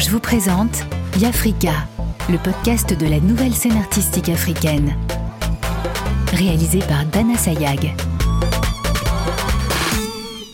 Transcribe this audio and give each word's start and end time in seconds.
je 0.00 0.08
vous 0.08 0.20
présente 0.20 0.86
Yafrika, 1.18 1.74
le 2.30 2.38
podcast 2.38 2.98
de 2.98 3.06
la 3.06 3.20
nouvelle 3.20 3.52
scène 3.52 3.76
artistique 3.76 4.30
africaine. 4.30 4.96
Réalisé 6.32 6.78
par 6.78 7.04
Dana 7.04 7.36
Sayag. 7.36 7.94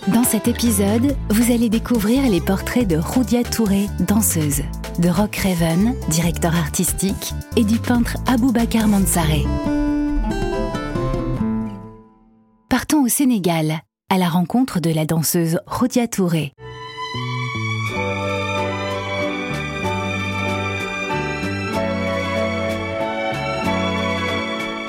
Dans 0.09 0.25
cet 0.25 0.49
épisode, 0.49 1.17
vous 1.31 1.53
allez 1.53 1.69
découvrir 1.69 2.29
les 2.29 2.41
portraits 2.41 2.89
de 2.89 2.97
Roudia 2.97 3.45
Touré, 3.45 3.87
danseuse, 4.01 4.63
de 4.99 5.09
Rock 5.09 5.37
Raven, 5.37 5.95
directeur 6.09 6.57
artistique, 6.57 7.33
et 7.57 7.63
du 7.63 7.79
peintre 7.79 8.17
Aboubakar 8.27 8.89
Mansaré. 8.89 9.45
Partons 12.69 13.05
au 13.05 13.09
Sénégal, 13.09 13.79
à 14.11 14.19
la 14.19 14.29
rencontre 14.29 14.81
de 14.81 14.91
la 14.91 15.05
danseuse 15.05 15.61
Roudia 15.67 16.09
Touré. 16.09 16.53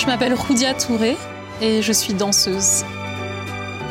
Je 0.07 0.11
m'appelle 0.13 0.35
Roudia 0.35 0.73
Touré 0.73 1.17
et 1.61 1.81
je 1.81 1.91
suis 1.91 2.13
danseuse. 2.13 2.85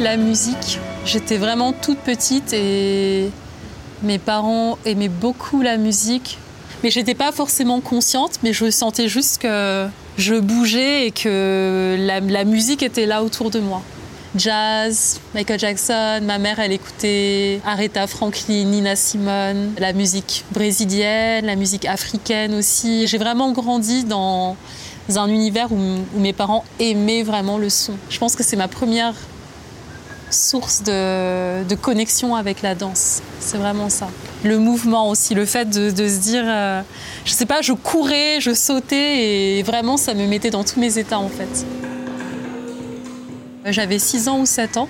La 0.01 0.17
musique, 0.17 0.81
j'étais 1.05 1.37
vraiment 1.37 1.75
toute 1.75 1.99
petite 1.99 2.55
et 2.55 3.29
mes 4.03 4.17
parents 4.17 4.79
aimaient 4.87 5.11
beaucoup 5.11 5.61
la 5.61 5.77
musique. 5.77 6.39
Mais 6.83 6.89
j'étais 6.89 7.15
pas 7.15 7.33
forcément 7.33 7.83
consciente, 7.83 8.39
mais 8.43 8.55
je 8.55 8.71
sentais 8.71 9.09
juste 9.09 9.43
que 9.43 9.89
je 10.17 10.37
bougeais 10.37 11.09
et 11.09 11.11
que 11.11 11.97
la, 11.99 12.45
musique 12.45 12.83
était 12.83 13.05
là 13.05 13.23
autour 13.23 13.51
de 13.51 13.61
moi. 13.61 13.83
Jazz, 14.39 15.21
Michael 15.35 15.59
Jackson, 15.61 16.21
ma 16.23 16.39
mère 16.39 16.59
elle 16.61 16.73
écoutait 16.73 17.61
Aretha 17.67 18.07
Franklin, 18.07 18.65
Nina 18.65 18.97
Simone, 18.97 19.75
la 19.79 19.93
musique 19.93 20.47
brésilienne, 20.51 21.45
la 21.45 21.57
musique 21.57 21.85
africaine 21.85 22.55
aussi. 22.55 23.07
J'ai 23.07 23.19
vraiment 23.19 23.53
grandi 23.53 24.05
dans 24.05 24.57
un 25.15 25.29
univers 25.29 25.73
où, 25.73 25.79
mes 26.15 26.33
parents 26.33 26.65
aimaient 26.79 27.23
vraiment 27.23 27.59
le 27.59 27.69
son. 27.69 27.95
Je 28.11 28.19
pense 28.19 28.35
que 28.35 28.43
c'est 28.43 28.57
ma 28.57 28.69
première 28.69 29.15
source 30.31 30.83
de, 30.83 31.75
connexion 31.77 32.35
avec 32.35 32.63
la 32.63 32.75
danse. 32.75 33.23
C'est 33.39 33.59
vraiment 33.59 33.89
ça. 33.89 34.09
Le 34.45 34.59
mouvement 34.59 35.09
aussi, 35.09 35.35
le 35.35 35.47
fait 35.47 35.71
de, 35.71 35.91
de 35.91 36.09
se 36.09 36.19
dire, 36.19 36.45
euh, 36.45 36.83
je 37.25 37.33
sais 37.33 37.47
pas, 37.47 37.63
je 37.63 37.73
courais, 37.73 38.41
je 38.41 38.53
sautais 38.53 39.59
et 39.59 39.63
vraiment 39.63 39.97
ça 39.97 40.15
me 40.15 40.27
mettait 40.27 40.51
dans 40.51 40.65
tous 40.65 40.81
mes 40.81 40.99
états 40.99 41.19
en 41.19 41.29
fait. 41.29 41.67
J'avais 43.65 43.99
6 43.99 44.29
ans 44.29 44.41
ou 44.41 44.47
7 44.47 44.77
ans 44.77 44.89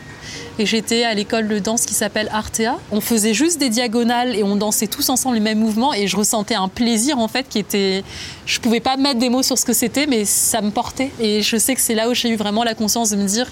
et 0.59 0.67
j'étais 0.67 1.05
à 1.05 1.15
l'école 1.15 1.49
de 1.49 1.59
danse 1.59 1.85
qui 1.85 1.95
s'appelle 1.95 2.29
Artea. 2.33 2.77
On 2.93 3.01
faisait 3.01 3.35
juste 3.35 3.59
des 3.59 3.69
diagonales 3.69 4.35
et 4.35 4.43
on 4.43 4.57
dansait 4.57 4.87
tous 4.87 5.09
ensemble 5.09 5.35
les 5.35 5.41
mêmes 5.41 5.59
mouvements 5.59 5.93
et 5.95 6.07
je 6.07 6.17
ressentais 6.17 6.55
un 6.55 6.69
plaisir 6.69 7.19
en 7.19 7.29
fait 7.29 7.49
qui 7.49 7.59
était 7.59 8.05
je 8.47 8.61
pouvais 8.61 8.81
pas 8.81 8.97
mettre 8.97 9.19
des 9.19 9.29
mots 9.29 9.43
sur 9.43 9.59
ce 9.59 9.65
que 9.65 9.73
c'était 9.73 10.07
mais 10.07 10.25
ça 10.25 10.61
me 10.61 10.71
portait 10.71 11.11
et 11.21 11.43
je 11.43 11.57
sais 11.57 11.75
que 11.75 11.81
c'est 11.81 11.95
là 11.95 12.09
où 12.09 12.15
j'ai 12.15 12.31
eu 12.31 12.37
vraiment 12.37 12.65
la 12.65 12.75
conscience 12.75 13.11
de 13.11 13.17
me 13.17 13.27
dire 13.27 13.49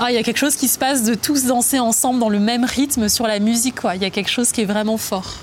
ah, 0.00 0.10
il 0.10 0.14
y 0.14 0.18
a 0.18 0.22
quelque 0.24 0.38
chose 0.38 0.56
qui 0.56 0.66
se 0.66 0.78
passe 0.78 1.04
de 1.04 1.14
tous 1.14 1.44
danser 1.44 1.78
ensemble 1.78 2.18
dans 2.18 2.28
le 2.28 2.40
même 2.40 2.64
rythme 2.64 3.08
sur 3.08 3.28
la 3.28 3.38
musique. 3.38 3.76
Il 3.94 4.02
y 4.02 4.04
a 4.04 4.10
quelque 4.10 4.30
chose 4.30 4.50
qui 4.50 4.62
est 4.62 4.66
vraiment 4.66 4.96
fort. 4.96 5.36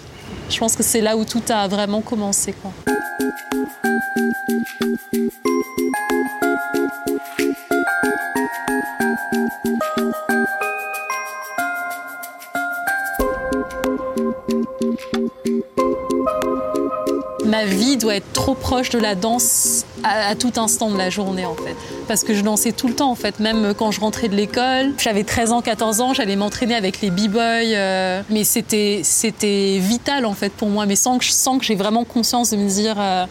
Je 0.49 0.57
pense 0.57 0.75
que 0.75 0.83
c'est 0.83 0.99
là 0.99 1.15
où 1.15 1.23
tout 1.23 1.41
a 1.49 1.69
vraiment 1.69 2.01
commencé. 2.01 2.53
Ma 17.61 17.65
vie 17.65 17.97
doit 17.97 18.15
être 18.15 18.31
trop 18.33 18.55
proche 18.55 18.89
de 18.89 18.99
la 18.99 19.15
danse 19.15 19.85
à, 20.03 20.29
à, 20.29 20.35
tout 20.35 20.53
instant 20.57 20.89
de 20.89 20.97
la 20.97 21.09
journée 21.09 21.45
en 21.45 21.55
fait. 21.55 21.75
Parce 22.07 22.23
que 22.23 22.33
je 22.33 22.41
dansais 22.41 22.71
tout 22.71 22.87
le 22.87 22.95
temps 22.95 23.11
en 23.11 23.15
fait, 23.15 23.39
même 23.39 23.73
quand 23.77 23.91
je 23.91 23.99
rentrais 23.99 24.29
de 24.29 24.35
l'école. 24.35 24.93
J'avais 24.97 25.23
13 25.23 25.51
ans, 25.51 25.61
14 25.61 26.01
ans, 26.01 26.13
j'allais 26.13 26.35
m'entraîner 26.35 26.75
avec 26.75 27.01
les 27.01 27.11
b-boys. 27.11 27.41
Euh, 27.41 28.21
mais 28.29 28.43
c'était, 28.43 29.01
c'était 29.03 29.77
vital 29.79 30.25
en 30.25 30.33
fait 30.33 30.51
pour 30.51 30.69
moi, 30.69 30.85
mais 30.85 30.95
sans 30.95 31.17
que, 31.17 31.25
sans 31.25 31.59
que 31.59 31.65
j'ai 31.65 31.75
vraiment 31.75 32.03
conscience 32.03 32.51
de 32.51 32.57
me 32.57 32.67
dire 32.67 32.95
euh, 32.99 33.25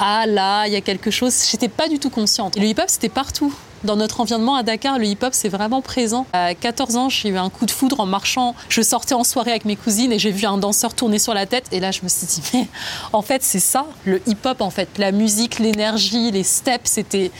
Ah 0.00 0.24
là, 0.26 0.66
il 0.66 0.72
y 0.72 0.76
a 0.76 0.80
quelque 0.80 1.10
chose. 1.10 1.34
J'étais 1.50 1.68
pas 1.68 1.88
du 1.88 1.98
tout 1.98 2.10
consciente. 2.10 2.56
Et 2.56 2.60
le 2.60 2.66
hip-hop 2.66 2.86
c'était 2.88 3.08
partout. 3.08 3.54
Dans 3.84 3.94
notre 3.94 4.20
environnement 4.20 4.56
à 4.56 4.64
Dakar, 4.64 4.98
le 4.98 5.06
hip-hop, 5.06 5.32
c'est 5.32 5.48
vraiment 5.48 5.80
présent. 5.82 6.26
À 6.32 6.54
14 6.54 6.96
ans, 6.96 7.08
j'ai 7.08 7.28
eu 7.28 7.36
un 7.36 7.48
coup 7.48 7.64
de 7.64 7.70
foudre 7.70 8.00
en 8.00 8.06
marchant. 8.06 8.56
Je 8.68 8.82
sortais 8.82 9.14
en 9.14 9.22
soirée 9.22 9.52
avec 9.52 9.64
mes 9.64 9.76
cousines 9.76 10.12
et 10.12 10.18
j'ai 10.18 10.32
vu 10.32 10.46
un 10.46 10.58
danseur 10.58 10.94
tourner 10.94 11.20
sur 11.20 11.32
la 11.32 11.46
tête. 11.46 11.66
Et 11.70 11.78
là, 11.78 11.92
je 11.92 12.00
me 12.02 12.08
suis 12.08 12.26
dit, 12.26 12.42
mais 12.54 12.66
en 13.12 13.22
fait, 13.22 13.44
c'est 13.44 13.60
ça, 13.60 13.86
le 14.04 14.20
hip-hop, 14.26 14.60
en 14.60 14.70
fait. 14.70 14.88
La 14.98 15.12
musique, 15.12 15.60
l'énergie, 15.60 16.32
les 16.32 16.42
steps, 16.42 16.90
c'était, 16.90 17.30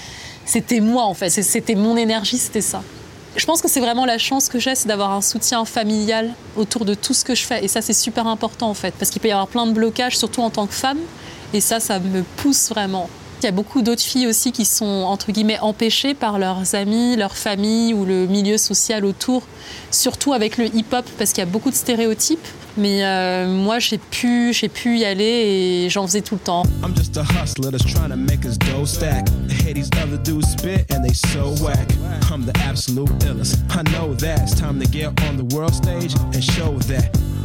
c'était 0.45 0.81
moi, 0.81 1.05
en 1.05 1.15
fait. 1.15 1.31
C'était 1.31 1.75
mon 1.75 1.97
énergie, 1.97 2.39
c'était 2.39 2.61
ça. 2.61 2.83
Je 3.37 3.45
pense 3.45 3.61
que 3.61 3.69
c'est 3.69 3.81
vraiment 3.81 4.05
la 4.05 4.19
chance 4.19 4.49
que 4.49 4.61
j'ai, 4.61 4.77
c'est 4.77 4.89
d'avoir 4.89 5.13
un 5.13 5.23
soutien 5.23 5.65
familial 5.65 6.35
autour 6.57 6.85
de 6.85 6.95
tout 6.95 7.15
ce 7.15 7.25
que 7.25 7.35
je 7.35 7.43
fais. 7.45 7.65
Et 7.65 7.69
ça, 7.69 7.83
c'est 7.83 7.93
super 7.93 8.29
important, 8.29 8.71
en 8.71 8.75
fait. 8.75 8.95
Parce 8.97 9.11
qu'il 9.11 9.21
peut 9.21 9.29
y 9.29 9.33
avoir 9.33 9.49
plein 9.49 9.67
de 9.67 9.73
blocages, 9.73 10.17
surtout 10.17 10.43
en 10.43 10.51
tant 10.51 10.69
que 10.69 10.75
femme. 10.75 10.99
Et 11.53 11.61
ça, 11.61 11.81
ça 11.81 11.99
me 11.99 12.23
pousse 12.23 12.69
vraiment. 12.69 13.09
Il 13.41 13.45
y 13.45 13.49
a 13.49 13.53
beaucoup 13.53 13.83
d'autres 13.83 14.03
filles 14.03 14.27
aussi 14.27 14.51
qui 14.51 14.65
sont 14.65 14.85
entre 14.85 15.31
guillemets 15.31 15.61
empêchées 15.61 16.15
par 16.15 16.41
leurs 16.41 16.75
amis, 16.75 17.15
leur 17.15 17.37
famille 17.37 17.95
ou 17.95 18.05
le 18.05 18.27
milieu 18.27 18.59
social 18.59 19.05
autour, 19.05 19.45
surtout 19.93 20.33
avec 20.33 20.57
le 20.59 20.67
hip-hop 20.67 21.05
parce 21.19 21.33
qu'il 21.33 21.45
y 21.45 21.47
a 21.47 21.51
beaucoup 21.51 21.71
de 21.71 21.77
stéréotypes. 21.77 22.47
Mais 22.77 23.05
euh, 23.05 23.47
moi 23.47 23.79
j'ai 23.79 23.99
pu, 23.99 24.53
j'ai 24.53 24.69
pu 24.69 24.99
y 24.99 25.05
aller 25.05 25.25
et 25.25 25.89
j'en 25.89 26.07
faisais 26.07 26.21
tout 26.21 26.35
le 26.35 26.41
temps. 26.41 26.65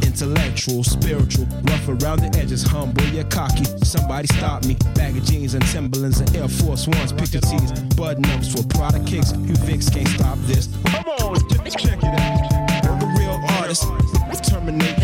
Intellectual, 0.02 0.84
spiritual, 0.84 1.46
rough 1.62 1.88
around 1.88 2.20
the 2.20 2.38
edges, 2.38 2.62
humble 2.62 3.04
yet 3.04 3.30
cocky. 3.30 3.64
Somebody 3.84 4.26
stop 4.28 4.64
me. 4.64 4.76
Bag 4.94 5.16
of 5.16 5.24
jeans 5.24 5.54
and 5.54 5.64
Timberlands 5.66 6.20
and 6.20 6.34
Air 6.36 6.48
Force 6.48 6.86
Ones, 6.86 7.12
picture 7.12 7.40
tees, 7.40 7.72
button 7.96 8.24
ups 8.26 8.52
for 8.52 8.62
product 8.68 9.06
kicks. 9.06 9.32
You 9.32 9.54
Vicks 9.66 9.92
can't 9.92 10.08
stop 10.08 10.38
this. 10.46 10.68
Come 10.86 11.04
on, 11.04 11.34
check 11.70 11.98
it 11.98 12.04
out. 12.04 12.82
The 12.82 12.90
real 13.18 13.40
artist. 13.60 13.86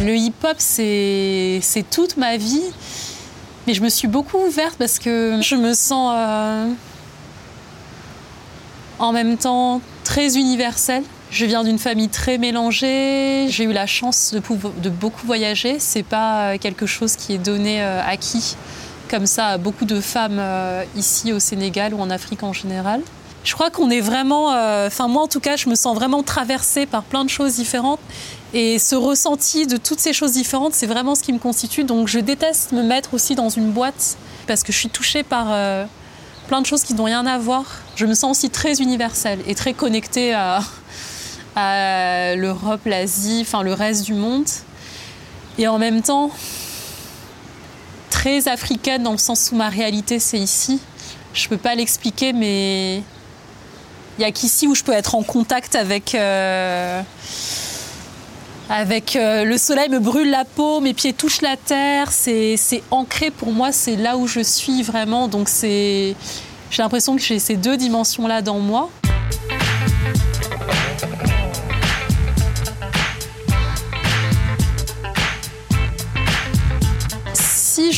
Le 0.03 0.17
hip-hop, 0.17 0.57
c'est 0.59 1.85
toute 1.91 2.17
ma 2.17 2.37
vie. 2.37 2.73
Mais 3.67 3.75
je 3.75 3.83
me 3.83 3.89
suis 3.89 4.09
beaucoup 4.09 4.39
ouverte 4.39 4.77
parce 4.79 4.99
que 4.99 5.41
je 5.43 5.55
me 5.55 5.75
sens 5.75 6.15
euh, 6.17 6.73
en 8.99 9.13
même 9.13 9.37
temps 9.37 9.83
très 10.05 10.37
universelle. 10.37 11.05
Je 11.31 11.47
viens 11.47 11.63
d'une 11.63 11.79
famille 11.79 12.09
très 12.09 12.39
mélangée. 12.39 13.47
J'ai 13.49 13.65
eu 13.65 13.73
la 13.73 13.87
chance 13.87 14.35
de, 14.35 14.91
beaucoup 14.91 15.27
voyager. 15.27 15.79
C'est 15.79 16.03
pas 16.03 16.59
quelque 16.59 16.87
chose 16.87 17.17
qui 17.17 17.35
est 17.35 17.39
donné 17.39 17.83
euh, 17.83 18.03
acquis 18.05 18.57
comme 19.09 19.27
ça 19.27 19.47
à 19.47 19.59
beaucoup 19.59 19.85
de 19.85 20.01
femmes 20.01 20.39
euh, 20.39 20.85
ici 20.97 21.33
au 21.33 21.41
Sénégal 21.41 21.95
ou 21.95 22.01
en 22.01 22.11
Afrique 22.11 22.43
en 22.43 22.53
général. 22.53 23.01
Je 23.43 23.55
crois 23.55 23.71
qu'on 23.71 23.91
est 23.91 24.01
vraiment, 24.01 24.49
enfin 24.87 25.09
moi 25.09 25.23
en 25.23 25.27
tout 25.27 25.41
cas, 25.41 25.57
je 25.57 25.71
me 25.71 25.75
sens 25.75 25.95
vraiment 25.97 26.23
traversée 26.23 26.85
par 26.85 27.03
plein 27.03 27.25
de 27.25 27.31
choses 27.31 27.55
différentes. 27.55 28.01
Et 28.53 28.79
ce 28.79 28.97
ressenti 28.97 29.67
de 29.67 29.77
toutes 29.77 30.01
ces 30.01 30.13
choses 30.13 30.33
différentes, 30.33 30.75
c'est 30.75 30.87
vraiment 30.87 31.15
ce 31.15 31.23
qui 31.23 31.33
me 31.33 31.39
constitue. 31.39 31.85
Donc 31.85 32.09
je 32.09 32.19
déteste 32.19 32.73
me 32.73 32.83
mettre 32.83 33.15
aussi 33.15 33.35
dans 33.35 33.49
une 33.49 33.71
boîte 33.71 34.17
parce 34.47 34.63
que 34.65 34.73
je 34.73 34.79
suis 34.79 34.89
touchée 34.89 35.23
par 35.23 35.47
euh, 35.51 35.85
plein 36.49 36.61
de 36.61 36.67
choses 36.67 36.83
qui 36.83 36.95
n'ont 36.95 37.05
rien 37.05 37.25
à 37.27 37.39
voir. 37.39 37.65
Je 37.95 38.07
me 38.07 38.15
sens 38.15 38.39
aussi 38.39 38.51
très 38.51 38.81
universelle 38.81 39.39
et 39.47 39.55
très 39.55 39.73
connectée 39.73 40.35
à, 40.35 40.63
à 41.57 42.35
l'Europe, 42.37 42.83
l'Asie, 42.85 43.41
enfin 43.43 43.63
le 43.63 43.73
reste 43.73 44.05
du 44.05 44.15
monde. 44.15 44.49
Et 45.59 45.69
en 45.69 45.79
même 45.79 46.03
temps, 46.03 46.31
très 48.11 48.49
africaine 48.49 49.03
dans 49.03 49.13
le 49.13 49.19
sens 49.19 49.51
où 49.53 49.57
ma 49.57 49.69
réalité 49.69 50.19
c'est 50.19 50.39
ici. 50.39 50.81
Je 51.35 51.49
peux 51.49 51.59
pas 51.59 51.75
l'expliquer, 51.75 52.33
mais 52.33 52.97
il 52.97 54.21
n'y 54.21 54.25
a 54.25 54.33
qu'ici 54.33 54.67
où 54.67 54.75
je 54.75 54.83
peux 54.83 54.93
être 54.93 55.15
en 55.15 55.23
contact 55.23 55.75
avec. 55.75 56.15
Euh 56.15 57.03
avec 58.71 59.17
euh, 59.17 59.45
le 59.45 59.59
soleil 59.59 59.89
me 59.89 59.99
brûle 59.99 60.31
la 60.31 60.45
peau, 60.45 60.81
mes 60.81 60.95
pieds 60.95 61.13
touchent 61.13 61.43
la 61.43 61.57
terre, 61.57 62.13
c'est 62.13 62.57
ancré 62.93 63.33
pour 63.33 63.51
moi, 63.51 63.73
c'est 63.73 63.97
là 63.97 64.17
où 64.17 64.29
je 64.29 64.39
suis 64.39 64.85
vraiment. 64.85 65.27
Donc 65.27 65.49
c'est, 65.49 66.15
j'ai 66.71 66.83
l'impression 66.83 67.17
que 67.17 67.23
j'ai 67.23 67.41
ces 67.41 67.57
deux 67.57 67.77
dimensions-là 67.77 68.43
dans 68.43 68.61
moi. 68.61 68.89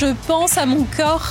Je 0.03 0.15
pense 0.27 0.59
à 0.59 0.67
mon 0.67 0.85
corps 0.97 1.29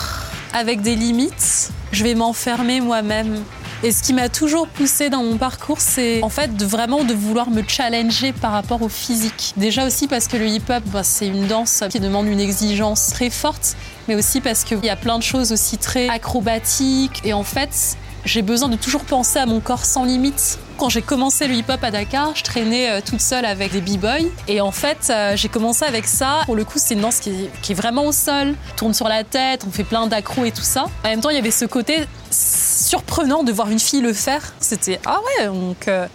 avec 0.54 0.80
des 0.80 0.96
limites, 0.96 1.72
je 1.92 2.06
vais 2.06 2.16
m'enfermer 2.16 2.80
moi-même 2.80 3.44
Et 3.84 3.92
ce 3.92 4.02
qui 4.02 4.14
m'a 4.14 4.30
toujours 4.30 4.66
poussé 4.66 5.10
dans 5.10 5.24
mon 5.24 5.36
parcours, 5.38 5.82
c'est 5.82 6.24
en 6.24 6.30
fait 6.30 6.56
de 6.56 6.64
vraiment 6.64 7.04
de 7.04 7.14
vouloir 7.14 7.50
me 7.50 7.64
challenger 7.68 8.32
par 8.32 8.54
rapport 8.54 8.82
au 8.82 8.88
physique. 8.88 9.54
Déjà 9.58 9.86
aussi 9.86 10.08
parce 10.08 10.30
que 10.30 10.38
le 10.38 10.48
hip-hop, 10.48 10.84
bah, 10.86 11.04
c'est 11.04 11.28
une 11.28 11.48
danse 11.48 11.84
qui 11.90 12.00
demande 12.00 12.28
une 12.28 12.40
exigence 12.40 13.08
très 13.08 13.30
forte, 13.30 13.76
mais 14.08 14.16
aussi 14.16 14.40
parce 14.40 14.64
qu'il 14.64 14.86
y 14.86 14.90
a 14.90 14.96
plein 14.96 15.18
de 15.18 15.24
choses 15.24 15.52
aussi 15.52 15.78
très 15.78 16.08
acrobatiques. 16.08 17.20
Et 17.26 17.34
en 17.34 17.44
fait, 17.44 17.98
j'ai 18.24 18.42
besoin 18.42 18.70
de 18.70 18.78
toujours 18.78 19.04
penser 19.04 19.40
à 19.40 19.46
mon 19.46 19.60
corps 19.60 19.84
sans 19.84 20.06
limite. 20.06 20.60
Quand 20.82 20.90
j'ai 20.90 21.04
commencé 21.04 21.46
le 21.48 21.54
hip-hop 21.54 21.84
à 21.84 21.92
Dakar, 21.92 22.36
je 22.36 22.42
traînais 22.42 22.90
euh, 22.90 23.02
toute 23.08 23.22
seule 23.22 23.46
avec 23.46 23.72
des 23.72 23.82
b-boys. 23.82 24.28
Et 24.48 24.62
en 24.62 24.72
fait, 24.72 25.12
euh, 25.12 25.36
j'ai 25.36 25.48
commencé 25.48 25.86
avec 25.86 26.08
ça. 26.08 26.40
Pour 26.48 26.56
le 26.56 26.66
coup, 26.66 26.80
c'est 26.80 26.96
une 26.96 27.02
danse 27.02 27.20
qui 27.20 27.52
est, 27.70 27.74
vraiment 27.76 28.06
au 28.06 28.12
sol. 28.12 28.56
Tourne 28.78 28.96
sur 28.96 29.08
la 29.08 29.24
tête, 29.24 29.64
on 29.68 29.72
fait 29.72 29.84
plein 29.84 30.08
d'accros 30.08 30.44
et 30.44 30.52
tout 30.52 30.64
ça. 30.64 30.86
En 31.04 31.10
même 31.10 31.22
temps, 31.22 31.30
il 31.30 31.36
y 31.36 31.40
avait 31.40 31.52
ce 31.52 31.66
côté 31.66 32.08
surprenant 32.32 33.44
de 33.44 33.52
voir 33.52 33.70
une 33.70 33.78
fille 33.78 34.02
le 34.02 34.12
faire. 34.12 34.56
C'était 34.60 35.00
ah 35.06 35.20
ouais, 35.20 35.46
donc 35.46 35.88
euh, 35.88 36.08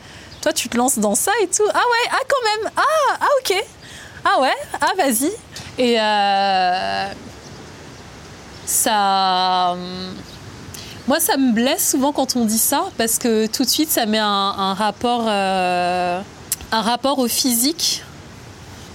toi 0.42 0.52
tu 0.52 0.68
te 0.68 0.76
lances 0.76 0.98
dans 0.98 1.14
ça 1.14 1.30
et 1.44 1.46
tout. 1.46 1.62
Ah 1.72 1.76
ouais, 1.76 2.10
ah 2.10 2.24
quand 2.28 2.62
même. 2.64 2.72
Ah, 2.76 3.18
ah 3.20 3.28
ok. 3.38 3.64
Ah 4.24 4.40
ouais, 4.40 4.56
ah 4.80 4.92
vas-y. 4.96 5.30
Et 5.78 5.94
ça 8.66 9.74
hum, 9.74 10.16
moi, 11.08 11.20
ça 11.20 11.36
me 11.36 11.52
blesse 11.52 11.90
souvent 11.90 12.12
quand 12.12 12.34
on 12.34 12.44
dit 12.44 12.58
ça, 12.58 12.86
parce 12.98 13.18
que 13.18 13.46
tout 13.46 13.62
de 13.62 13.68
suite, 13.68 13.90
ça 13.90 14.06
met 14.06 14.18
un, 14.18 14.74
rapport, 14.74 15.26
euh, 15.28 16.20
un 16.72 16.80
rapport 16.82 17.18
au 17.18 17.28
physique 17.28 18.02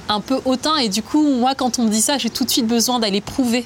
un 0.10 0.20
peu 0.20 0.42
hautain. 0.44 0.76
Et 0.78 0.90
du 0.90 1.04
coup, 1.04 1.24
moi, 1.24 1.56
quand 1.56 1.80
on 1.80 1.84
me 1.84 1.90
dit 1.90 2.02
ça, 2.02 2.18
j'ai 2.18 2.30
tout 2.30 2.44
de 2.44 2.50
suite 2.50 2.68
besoin 2.68 3.00
d'aller 3.00 3.22
prouver, 3.22 3.66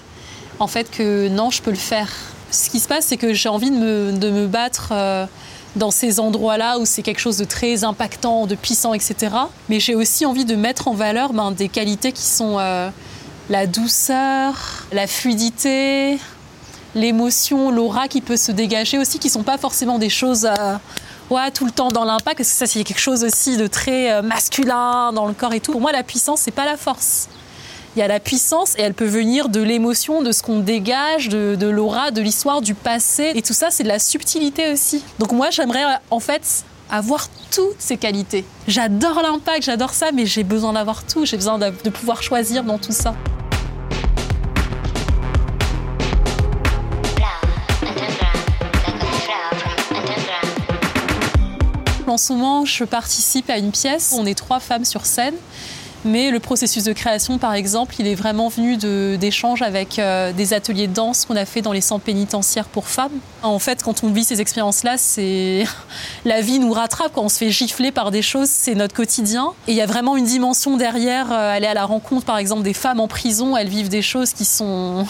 en 0.59 0.67
fait, 0.67 0.91
que 0.91 1.27
non, 1.27 1.49
je 1.49 1.61
peux 1.61 1.71
le 1.71 1.77
faire. 1.77 2.09
Ce 2.51 2.69
qui 2.69 2.79
se 2.79 2.87
passe, 2.87 3.05
c'est 3.05 3.17
que 3.17 3.33
j'ai 3.33 3.49
envie 3.49 3.71
de 3.71 3.77
me, 3.77 4.45
battre 4.45 4.89
euh, 4.91 5.25
dans 5.75 5.89
ces 5.89 6.19
endroits-là 6.19 6.77
où 6.77 6.85
c'est 6.85 7.01
quelque 7.01 7.19
chose 7.19 7.37
de 7.37 7.45
très 7.45 7.83
impactant, 7.83 8.45
de 8.45 8.53
puissant, 8.53 8.93
etc. 8.93 9.35
Mais 9.69 9.79
j'ai 9.79 9.95
aussi 9.95 10.23
envie 10.23 10.45
de 10.45 10.55
mettre 10.55 10.87
en 10.87 10.93
valeur 10.93 11.33
ben, 11.33 11.51
des 11.51 11.67
qualités 11.67 12.11
qui 12.11 12.21
sont 12.23 12.57
euh, 12.59 12.89
la 13.49 13.65
douceur, 13.65 14.85
la 14.91 15.07
fluidité, 15.07 16.19
l'émotion, 16.95 17.69
l'aura 17.69 18.07
qui 18.07 18.21
peut 18.21 18.37
se 18.37 18.51
dégager 18.51 18.97
aussi, 18.97 19.19
qui 19.19 19.29
sont 19.29 19.43
pas 19.43 19.57
forcément 19.57 19.99
des 19.99 20.09
choses 20.09 20.45
euh, 20.45 20.75
ouais, 21.29 21.51
tout 21.51 21.65
le 21.65 21.71
temps 21.71 21.89
dans 21.89 22.05
l'impact, 22.05 22.37
parce 22.37 22.49
que 22.49 22.55
ça 22.55 22.65
c'est 22.65 22.83
quelque 22.83 22.99
chose 22.99 23.23
aussi 23.23 23.57
de 23.57 23.67
très 23.67 24.11
euh, 24.11 24.21
masculin 24.21 25.11
dans 25.13 25.27
le 25.27 25.33
corps 25.33 25.53
et 25.53 25.59
tout. 25.59 25.73
Pour 25.73 25.81
moi, 25.81 25.91
la 25.91 26.03
puissance, 26.03 26.41
c'est 26.41 26.51
pas 26.51 26.65
la 26.65 26.77
force. 26.77 27.27
Il 27.95 27.99
y 27.99 28.01
a 28.01 28.07
la 28.07 28.19
puissance 28.19 28.75
et 28.77 28.81
elle 28.81 28.93
peut 28.93 29.05
venir 29.05 29.47
de 29.47 29.61
l'émotion, 29.61 30.21
de 30.21 30.33
ce 30.33 30.43
qu'on 30.43 30.59
dégage, 30.59 31.29
de, 31.29 31.55
de 31.55 31.67
l'aura, 31.67 32.11
de 32.11 32.21
l'histoire, 32.21 32.61
du 32.61 32.75
passé. 32.75 33.31
Et 33.35 33.41
tout 33.41 33.53
ça, 33.53 33.67
c'est 33.71 33.83
de 33.83 33.87
la 33.87 33.99
subtilité 33.99 34.71
aussi. 34.73 35.01
Donc 35.19 35.31
moi, 35.31 35.49
j'aimerais 35.49 35.83
en 36.11 36.19
fait 36.19 36.65
avoir 36.91 37.29
toutes 37.51 37.79
ces 37.79 37.95
qualités. 37.95 38.43
J'adore 38.67 39.21
l'impact, 39.21 39.63
j'adore 39.63 39.93
ça, 39.93 40.11
mais 40.13 40.25
j'ai 40.25 40.43
besoin 40.43 40.73
d'avoir 40.73 41.05
tout. 41.05 41.25
J'ai 41.25 41.37
besoin 41.37 41.57
de 41.57 41.89
pouvoir 41.89 42.21
choisir 42.21 42.65
dans 42.65 42.77
tout 42.77 42.91
ça. 42.91 43.15
En 52.15 52.17
ce 52.17 52.31
moment, 52.31 52.63
je 52.63 52.85
participe 52.85 53.49
à 53.49 53.57
une 53.57 53.71
pièce. 53.71 54.15
On 54.17 54.25
est 54.25 54.35
trois 54.35 54.61
femmes 54.61 54.85
sur 54.85 55.05
scène. 55.05 55.33
Mais 56.05 56.31
le 56.31 56.39
processus 56.39 56.85
de 56.85 56.93
création, 56.93 57.37
par 57.39 57.53
exemple, 57.53 57.93
il 57.99 58.07
est 58.07 58.15
vraiment 58.15 58.47
venu 58.47 58.77
d'échanges 59.17 59.61
avec 59.61 59.99
euh, 59.99 60.31
des 60.31 60.53
ateliers 60.53 60.87
de 60.87 60.93
danse 60.93 61.25
qu'on 61.25 61.35
a 61.35 61.43
fait 61.43 61.61
dans 61.61 61.73
les 61.73 61.81
centres 61.81 62.05
pénitentiaires 62.05 62.69
pour 62.69 62.87
femmes. 62.87 63.11
En 63.43 63.59
fait, 63.59 63.83
quand 63.83 64.05
on 64.05 64.11
vit 64.11 64.23
ces 64.23 64.39
expériences-là, 64.39 64.97
c'est 64.97 65.65
la 66.23 66.39
vie 66.39 66.59
nous 66.59 66.71
rattrape. 66.71 67.11
Quand 67.13 67.23
on 67.23 67.27
se 67.27 67.37
fait 67.37 67.51
gifler 67.51 67.91
par 67.91 68.11
des 68.11 68.21
choses, 68.21 68.47
c'est 68.47 68.75
notre 68.75 68.93
quotidien. 68.93 69.51
Et 69.67 69.73
il 69.73 69.77
y 69.77 69.81
a 69.81 69.85
vraiment 69.85 70.15
une 70.15 70.23
dimension 70.23 70.77
derrière. 70.77 71.33
Euh, 71.33 71.51
aller 71.51 71.67
à 71.67 71.73
la 71.73 71.83
rencontre, 71.83 72.23
par 72.23 72.37
exemple, 72.37 72.63
des 72.63 72.73
femmes 72.73 73.01
en 73.01 73.09
prison. 73.09 73.57
Elles 73.57 73.67
vivent 73.67 73.89
des 73.89 74.01
choses 74.01 74.31
qui 74.31 74.45
sont 74.45 75.05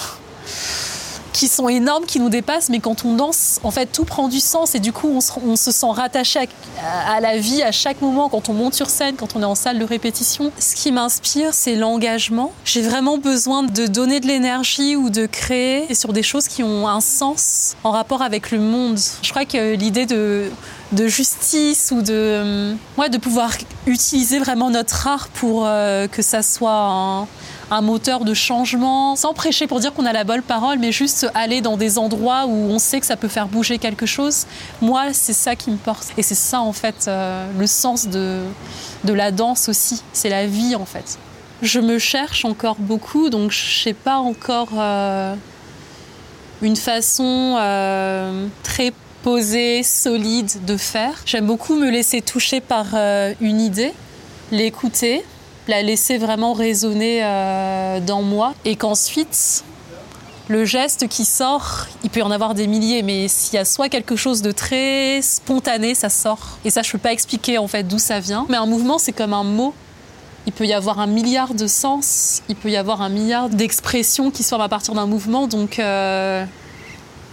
qui 1.36 1.50
sont 1.50 1.68
énormes, 1.68 2.06
qui 2.06 2.22
nous 2.22 2.30
dépassent, 2.30 2.70
mais 2.70 2.80
quand 2.80 3.04
on 3.04 3.14
danse, 3.14 3.60
en 3.64 3.72
fait, 3.72 3.88
tout 3.88 4.06
prend 4.06 4.30
du 4.30 4.40
sens 4.40 4.74
et 4.74 4.80
du 4.80 4.94
coup, 4.94 5.10
on 5.10 5.56
se, 5.58 5.72
sent 5.72 5.86
rattaché 5.90 6.48
à, 6.82 7.20
la 7.20 7.38
vie 7.38 7.62
à 7.62 7.74
chaque 7.74 8.02
moment, 8.02 8.30
quand 8.30 8.48
on 8.48 8.54
monte 8.54 8.74
sur 8.74 8.90
scène, 8.90 9.16
quand 9.18 9.36
on 9.36 9.42
est 9.42 9.46
en 9.46 9.54
salle 9.54 9.78
de 9.78 9.84
répétition. 9.84 10.54
Ce 10.58 10.76
qui 10.76 10.94
m'inspire, 10.94 11.54
c'est 11.54 11.76
l'engagement. 11.76 12.54
J'ai 12.64 12.82
vraiment 12.82 13.18
besoin 13.18 13.64
de 13.64 13.86
donner 13.86 14.22
de 14.22 14.28
l'énergie 14.28 14.96
ou 14.96 15.10
de 15.10 15.26
créer 15.26 15.94
sur 15.94 16.14
des 16.14 16.24
choses 16.24 16.48
qui 16.48 16.64
ont 16.64 16.88
un 16.88 17.02
sens 17.02 17.76
en 17.84 17.92
rapport 17.92 18.22
avec 18.22 18.52
le 18.52 18.60
monde. 18.60 18.98
Je 19.22 19.30
crois 19.30 19.44
que 19.44 19.76
l'idée 19.76 20.06
de 20.06 20.52
justice 20.94 21.92
ou 21.94 22.02
de, 22.02 22.76
ouais, 22.98 23.10
de 23.10 23.18
pouvoir 23.18 23.52
utiliser 23.88 24.40
vraiment 24.40 24.70
notre 24.70 25.06
art 25.06 25.28
pour 25.28 25.66
euh, 25.66 26.08
que 26.08 26.22
ça 26.22 26.42
soit 26.42 26.72
un, 26.72 27.28
un 27.72 27.82
moteur 27.82 28.26
de 28.26 28.34
changement, 28.34 29.16
sans 29.16 29.34
prêcher 29.34 29.68
pour 29.68 29.80
dire 29.80 29.94
qu'on 29.94 30.06
a 30.06 30.14
la 30.14 30.24
bonne 30.24 30.42
parole, 30.42 30.80
mais 30.80 30.92
juste 30.92 31.28
aller 31.34 31.62
dans 31.62 31.78
des 31.78 31.98
endroits 31.98 32.46
où 32.46 32.52
on 32.52 32.80
sait 32.80 33.00
que 33.00 33.06
ça 33.06 33.18
peut 33.18 33.28
faire 33.28 33.48
bouger 33.48 33.78
quelque 33.78 34.06
chose. 34.06 34.46
Moi, 34.82 35.14
c'est 35.14 35.34
ça 35.34 35.56
qui 35.56 35.72
me 35.72 35.78
porte. 35.78 36.08
Et 36.18 36.24
c'est 36.24 36.36
ça, 36.36 36.62
en 36.62 36.74
fait, 36.74 37.08
euh, 37.08 37.48
le 37.58 37.68
sens 37.68 38.08
de, 38.08 38.44
de 39.04 39.14
la 39.14 39.32
danse 39.32 39.68
aussi. 39.70 40.04
C'est 40.14 40.30
la 40.30 40.46
vie, 40.46 40.76
en 40.76 40.86
fait. 40.86 41.18
Je 41.62 41.80
me 41.80 41.98
cherche 41.98 42.46
encore 42.46 42.76
beaucoup, 42.78 43.30
donc 43.30 43.52
je 43.52 43.84
sais 43.84 43.94
pas 43.94 44.18
encore 44.18 44.70
euh, 44.78 45.34
une 46.62 46.76
façon 46.76 47.56
euh, 47.58 48.48
très 48.62 48.94
posée, 49.24 49.82
solide 49.82 50.52
de 50.66 50.78
faire. 50.78 51.16
J'aime 51.26 51.48
beaucoup 51.48 51.76
me 51.76 51.90
laisser 51.90 52.22
toucher 52.22 52.62
par 52.62 52.94
une 53.42 53.60
idée, 53.60 53.94
l'écouter, 54.52 55.26
la 55.68 55.82
laisser 55.82 56.18
vraiment 56.18 56.54
résonner 56.54 57.24
euh, 57.24 58.00
dans 58.00 58.22
moi 58.22 58.54
et 58.66 58.76
qu'ensuite 58.76 59.64
le 60.48 60.64
geste 60.64 61.08
qui 61.08 61.26
sort, 61.26 61.88
il 62.04 62.10
peut 62.10 62.20
y 62.20 62.24
en 62.24 62.30
avoir 62.30 62.54
des 62.54 62.68
milliers, 62.68 63.02
mais 63.02 63.28
s'il 63.28 63.56
y 63.56 63.58
a 63.58 63.66
soit 63.66 63.90
quelque 63.90 64.16
chose 64.16 64.42
de 64.42 64.52
très 64.52 65.22
spontané, 65.22 65.96
ça 65.96 66.10
sort. 66.10 66.60
Et 66.64 66.70
ça, 66.70 66.84
je 66.84 66.92
peux 66.92 67.00
pas 67.00 67.14
expliquer 67.14 67.58
en 67.58 67.68
fait 67.68 67.84
d'où 67.84 67.98
ça 67.98 68.20
vient. 68.20 68.46
Mais 68.50 68.58
un 68.58 68.68
mouvement, 68.68 69.00
c'est 69.00 69.12
comme 69.12 69.34
un 69.34 69.44
mot. 69.44 69.74
Il 70.46 70.54
peut 70.54 70.68
y 70.68 70.74
avoir 70.74 71.00
un 71.00 71.08
milliard 71.08 71.56
de 71.56 71.66
sens, 71.66 72.44
il 72.50 72.56
peut 72.56 72.70
y 72.70 72.78
avoir 72.78 73.02
un 73.02 73.10
milliard 73.10 73.50
d'expressions 73.50 74.30
qui 74.30 74.44
sortent 74.44 74.62
à 74.62 74.70
partir 74.70 74.94
d'un 74.94 75.08
mouvement. 75.08 75.48
Donc, 75.48 75.80
euh, 75.80 76.46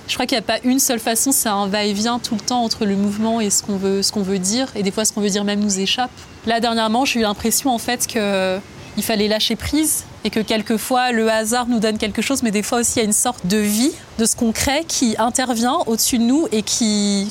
je 0.09 0.15
crois 0.15 0.27
qu'il 0.27 0.37
n'y 0.37 0.45
a 0.45 0.47
pas 0.47 0.59
une 0.65 0.79
seule 0.79 0.99
façon, 0.99 1.33
c'est 1.33 1.49
un 1.49 1.67
va-et-vient 1.67 2.19
tout 2.19 2.35
le 2.35 2.41
temps 2.41 2.63
entre 2.63 2.85
le 2.85 2.97
mouvement 2.97 3.41
et 3.41 3.51
ce 3.51 3.63
qu'on 3.63 3.77
veut, 3.77 4.03
veut 4.17 4.39
dire. 4.39 4.69
Et 4.75 4.83
des 4.83 4.91
fois, 4.91 5.05
ce 5.05 5.13
qu'on 5.13 5.21
veut 5.21 5.31
dire 5.31 5.45
même 5.45 5.61
nous 5.61 5.79
échappe. 5.79 6.11
Là, 6.47 6.61
dernièrement, 6.61 7.05
j'ai 7.05 7.21
eu 7.21 7.23
l'impression 7.23 7.71
en 7.71 7.79
fait 7.79 8.07
qu'il 8.07 9.03
fallait 9.03 9.29
lâcher 9.29 9.57
prise 9.57 10.05
et 10.25 10.31
que 10.31 10.41
quelquefois 10.41 11.13
le 11.13 11.31
hasard 11.31 11.67
nous 11.67 11.79
donne 11.79 11.99
quelque 11.99 12.23
chose, 12.23 12.43
mais 12.43 12.51
des 12.51 12.63
fois 12.63 12.81
aussi 12.81 12.95
il 12.97 12.99
y 12.99 13.03
a 13.03 13.05
une 13.05 13.13
sorte 13.13 13.47
de 13.47 13.57
vie 13.57 13.93
de 14.19 14.25
ce 14.25 14.37
qu'on 14.37 14.53
crée 14.53 14.85
qui 14.87 15.17
intervient 15.19 15.79
au-dessus 15.87 16.19
de 16.19 16.25
nous 16.25 16.47
et 16.53 16.63
qui, 16.63 17.29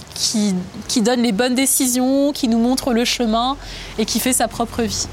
qui 0.88 1.01
donne 1.01 1.22
les 1.22 1.31
bonnes 1.31 1.55
décisions, 1.55 2.31
qui 2.34 2.48
nous 2.48 2.60
montre 2.60 2.93
le 2.93 3.05
chemin 3.05 3.57
et 3.98 4.05
qui 4.05 4.19
fait 4.19 4.34
sa 4.34 4.48
propre 4.48 4.81
vie. 4.81 5.07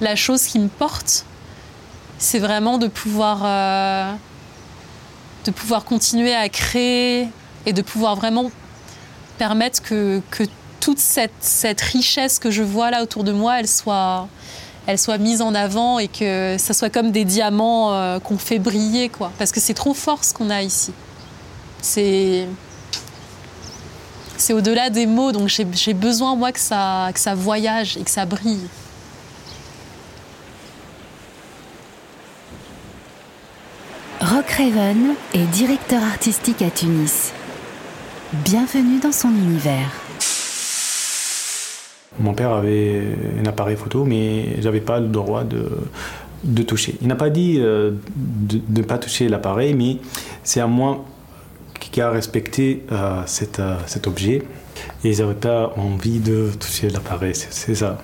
La 0.00 0.16
chose 0.16 0.44
qui 0.44 0.58
me 0.58 0.68
porte, 0.68 1.24
c'est 2.18 2.38
vraiment 2.38 2.78
de 2.78 2.88
pouvoir, 2.88 3.40
euh, 3.44 4.12
de 5.44 5.50
pouvoir 5.50 5.84
continuer 5.84 6.34
à 6.34 6.48
créer 6.48 7.28
et 7.66 7.72
de 7.72 7.82
pouvoir 7.82 8.16
vraiment 8.16 8.50
permettre 9.38 9.82
que, 9.82 10.22
toute 10.80 10.98
cette, 11.00 11.80
richesse 11.80 12.38
que 12.38 12.50
je 12.50 12.62
vois 12.62 12.92
là 12.92 13.02
autour 13.02 13.24
de 13.24 13.32
moi, 13.32 13.58
elle 13.58 13.66
soit, 13.66 14.28
elle 14.86 14.98
soit 14.98 15.18
mise 15.18 15.42
en 15.42 15.52
avant 15.52 15.98
et 15.98 16.06
que 16.06 16.56
ça 16.58 16.74
soit 16.74 16.90
comme 16.90 17.10
des 17.10 17.24
diamants 17.24 17.92
euh, 17.92 18.20
qu'on 18.20 18.38
fait 18.38 18.60
briller, 18.60 19.08
quoi. 19.08 19.32
Parce 19.36 19.50
que 19.50 19.58
c'est 19.58 19.74
trop 19.74 19.94
fort 19.94 20.24
ce 20.24 20.32
qu'on 20.32 20.48
a 20.48 20.62
ici. 20.62 20.92
C'est 21.82 22.46
C'est 24.36 24.52
au-delà 24.52 24.90
des 24.90 25.06
mots, 25.06 25.32
donc 25.32 25.48
j'ai 25.48 25.94
besoin, 25.94 26.36
moi, 26.36 26.52
que 26.52 26.60
ça, 26.60 27.10
que 27.12 27.18
ça 27.18 27.34
voyage 27.34 27.96
et 27.96 28.02
que 28.02 28.10
ça 28.10 28.24
brille. 28.24 28.68
Rock 34.56 34.72
Raven 34.74 35.14
est 35.34 35.46
directeur 35.52 36.02
artistique 36.02 36.62
à 36.62 36.70
Tunis. 36.70 37.32
Bienvenue 38.32 39.00
dans 39.00 39.12
son 39.12 39.28
univers. 39.28 39.90
Mon 42.18 42.32
père 42.32 42.52
avait 42.52 43.02
un 43.38 43.46
appareil 43.46 43.76
photo, 43.76 44.04
mais 44.04 44.60
j'avais 44.60 44.80
pas 44.80 45.00
le 45.00 45.08
droit 45.08 45.44
de, 45.44 45.68
de 46.44 46.62
toucher. 46.62 46.96
Il 47.02 47.08
n'a 47.08 47.16
pas 47.16 47.30
dit 47.30 47.56
euh, 47.58 47.92
de 48.14 48.60
ne 48.68 48.82
pas 48.82 48.98
toucher 48.98 49.28
l'appareil, 49.28 49.74
mais 49.74 49.98
c'est 50.42 50.60
à 50.60 50.66
moi 50.66 51.04
qui 51.78 52.00
a 52.00 52.10
respecté 52.10 52.84
euh, 52.92 53.22
cet, 53.26 53.60
euh, 53.60 53.76
cet 53.86 54.06
objet 54.06 54.42
et 55.04 55.10
ils 55.10 55.18
n'avaient 55.18 55.34
pas 55.34 55.72
envie 55.76 56.20
de 56.20 56.50
toucher 56.58 56.88
l'appareil, 56.88 57.34
c'est 57.34 57.74
ça. 57.74 57.98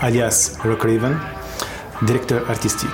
Alias 0.00 0.58
Rock 0.64 0.82
Raven, 0.82 1.16
directeur 2.02 2.48
artistique. 2.48 2.88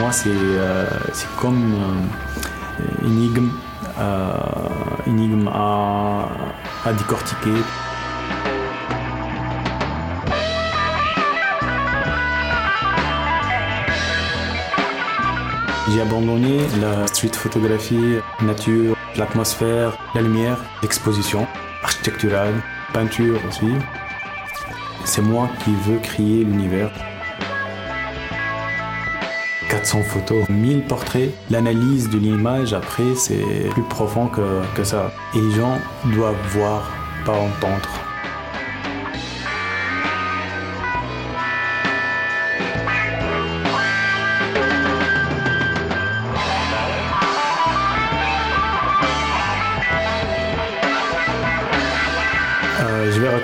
Moi, 0.00 0.10
c'est 0.10 0.30
euh, 0.30 0.86
comme 1.40 1.74
euh, 1.74 3.06
une 3.06 3.16
énigme, 3.16 3.50
euh, 3.98 4.32
énigme 5.06 5.48
à, 5.48 6.28
à 6.84 6.92
décortiquer. 6.92 7.54
J'ai 15.90 16.00
abandonné 16.00 16.66
la 16.80 17.06
street 17.06 17.34
photographie, 17.34 18.16
nature, 18.42 18.96
l'atmosphère, 19.16 19.96
la 20.14 20.22
lumière, 20.22 20.56
l'exposition 20.82 21.46
architecturale, 21.82 22.54
peinture 22.94 23.40
aussi. 23.46 23.72
C'est 25.04 25.20
moi 25.20 25.50
qui 25.62 25.74
veux 25.86 25.98
créer 25.98 26.44
l'univers. 26.44 26.90
400 29.68 30.02
photos, 30.04 30.48
1000 30.48 30.82
portraits. 30.84 31.30
L'analyse 31.50 32.08
de 32.08 32.18
l'image, 32.18 32.72
après, 32.72 33.14
c'est 33.16 33.68
plus 33.72 33.82
profond 33.82 34.28
que, 34.28 34.62
que 34.76 34.84
ça. 34.84 35.12
Et 35.34 35.40
les 35.40 35.50
gens 35.50 35.78
doivent 36.14 36.36
voir, 36.52 36.90
pas 37.26 37.32
entendre. 37.32 38.03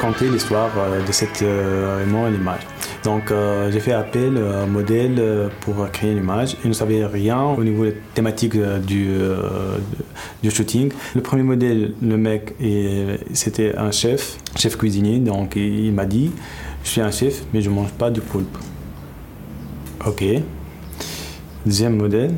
Raconter 0.00 0.30
l'histoire 0.30 0.70
de 1.06 1.12
cette 1.12 1.42
vraiment 1.42 2.26
l'image. 2.28 2.60
Donc 3.04 3.32
j'ai 3.70 3.80
fait 3.80 3.92
appel 3.92 4.38
à 4.38 4.62
un 4.62 4.66
modèle 4.66 5.50
pour 5.60 5.90
créer 5.90 6.14
l'image. 6.14 6.56
Il 6.64 6.68
ne 6.68 6.74
savait 6.74 7.04
rien 7.04 7.42
au 7.42 7.62
niveau 7.62 7.84
des 7.84 7.96
thématiques 8.14 8.56
du, 8.86 9.10
shooting. 10.48 10.90
Le 11.14 11.20
premier 11.20 11.42
modèle, 11.42 11.92
le 12.00 12.16
mec, 12.16 12.54
c'était 13.34 13.76
un 13.76 13.90
chef, 13.90 14.38
chef 14.56 14.76
cuisinier. 14.76 15.18
Donc 15.18 15.56
il 15.56 15.92
m'a 15.92 16.06
dit, 16.06 16.30
je 16.82 16.88
suis 16.88 17.00
un 17.02 17.10
chef, 17.10 17.42
mais 17.52 17.60
je 17.60 17.68
mange 17.68 17.90
pas 17.90 18.10
de 18.10 18.20
poulpe. 18.20 18.56
Ok. 20.06 20.24
Deuxième 21.66 21.96
modèle, 21.96 22.34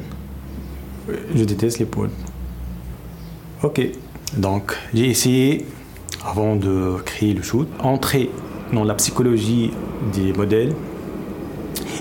je 1.35 1.45
déteste 1.45 1.79
les 1.79 1.87
poulpes. 1.87 2.11
Ok. 3.63 3.81
Donc 4.37 4.77
j'ai 4.95 5.11
essayé 5.11 5.67
avant 6.25 6.57
de 6.57 6.97
créer 7.05 7.35
le 7.35 7.43
shoot, 7.43 7.69
entrer 7.79 8.31
dans 8.73 8.85
la 8.85 8.95
psychologie 8.95 9.71
des 10.13 10.33
modèles 10.33 10.75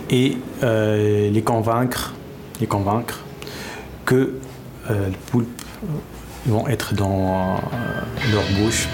et 0.09 0.37
euh, 0.63 1.29
les 1.29 1.41
convaincre, 1.41 2.13
les 2.59 2.67
convaincre 2.67 3.21
que 4.05 4.35
euh, 4.89 5.07
les 5.07 5.17
poulpes 5.31 5.61
vont 6.45 6.67
être 6.67 6.93
dans 6.93 7.55
euh, 7.55 8.31
leur 8.31 8.43
bouche. 8.59 8.87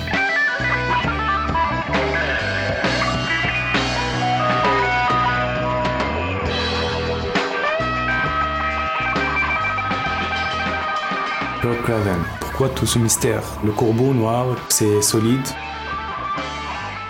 Pourquoi 12.57 12.75
tout 12.75 12.87
ce 12.87 12.97
mystère 12.97 13.43
Le 13.63 13.71
corbeau 13.71 14.15
noir, 14.15 14.47
c'est 14.69 15.03
solide, 15.03 15.47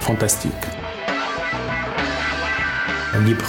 fantastique, 0.01 0.51
libre. 3.24 3.46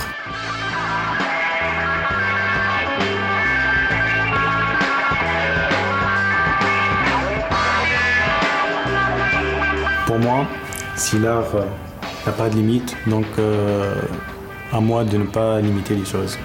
Pour 10.07 10.21
moi, 10.21 10.47
si 10.95 11.19
l'art 11.19 11.47
n'a 12.25 12.31
pas 12.31 12.49
de 12.49 12.55
limite, 12.55 12.97
donc 13.09 13.27
euh, 13.41 14.01
à 14.73 14.79
moi 14.79 15.03
de 15.03 15.17
ne 15.17 15.25
pas 15.25 15.61
limiter 15.61 15.97
les 15.97 16.05
choses. 16.05 16.39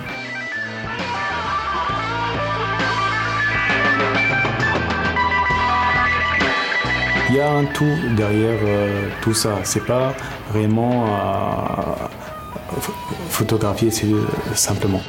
Il 7.33 7.37
y 7.37 7.39
a 7.39 7.51
un 7.51 7.65
tout 7.65 7.97
derrière 8.15 8.59
euh, 8.63 9.09
tout 9.23 9.33
ça. 9.33 9.61
C'est 9.63 9.83
pas 9.83 10.13
vraiment 10.51 11.07
euh, 11.07 11.95
photographier, 13.29 13.89
simplement. 14.53 15.01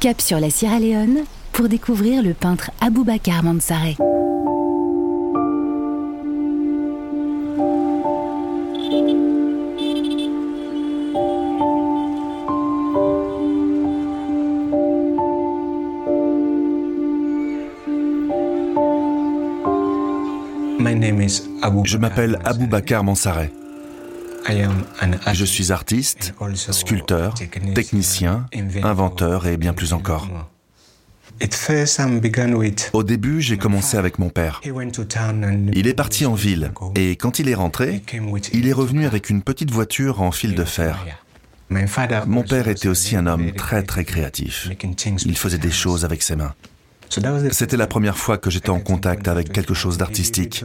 Cap 0.00 0.22
sur 0.22 0.40
la 0.40 0.48
Sierra 0.48 0.80
Leone 0.80 1.24
pour 1.52 1.68
découvrir 1.68 2.22
le 2.22 2.32
peintre 2.32 2.70
Aboubacar 2.80 3.42
Mansaré. 3.42 3.98
Je 21.84 21.98
m'appelle 21.98 22.38
Abou 22.44 22.66
Bakar 22.66 23.04
Mansaré. 23.04 23.50
Je 25.32 25.44
suis 25.44 25.72
artiste, 25.72 26.34
sculpteur, 26.70 27.34
technicien, 27.74 28.46
inventeur 28.82 29.46
et 29.46 29.56
bien 29.56 29.72
plus 29.72 29.92
encore. 29.92 30.28
Au 32.92 33.02
début, 33.02 33.40
j'ai 33.40 33.58
commencé 33.58 33.96
avec 33.96 34.18
mon 34.18 34.30
père. 34.30 34.60
Il 34.64 35.86
est 35.86 35.94
parti 35.94 36.26
en 36.26 36.34
ville 36.34 36.72
et 36.96 37.16
quand 37.16 37.38
il 37.38 37.48
est 37.48 37.54
rentré, 37.54 38.02
il 38.52 38.66
est 38.66 38.72
revenu 38.72 39.06
avec 39.06 39.30
une 39.30 39.42
petite 39.42 39.70
voiture 39.70 40.22
en 40.22 40.32
fil 40.32 40.54
de 40.54 40.64
fer. 40.64 41.04
Mon 42.26 42.42
père 42.42 42.68
était 42.68 42.88
aussi 42.88 43.14
un 43.14 43.26
homme 43.26 43.52
très 43.52 43.82
très 43.82 44.04
créatif. 44.04 44.70
Il 45.26 45.36
faisait 45.36 45.58
des 45.58 45.70
choses 45.70 46.04
avec 46.04 46.22
ses 46.22 46.36
mains. 46.36 46.54
C'était 47.50 47.76
la 47.76 47.86
première 47.86 48.16
fois 48.16 48.38
que 48.38 48.50
j'étais 48.50 48.70
en 48.70 48.80
contact 48.80 49.28
avec 49.28 49.52
quelque 49.52 49.74
chose 49.74 49.98
d'artistique. 49.98 50.64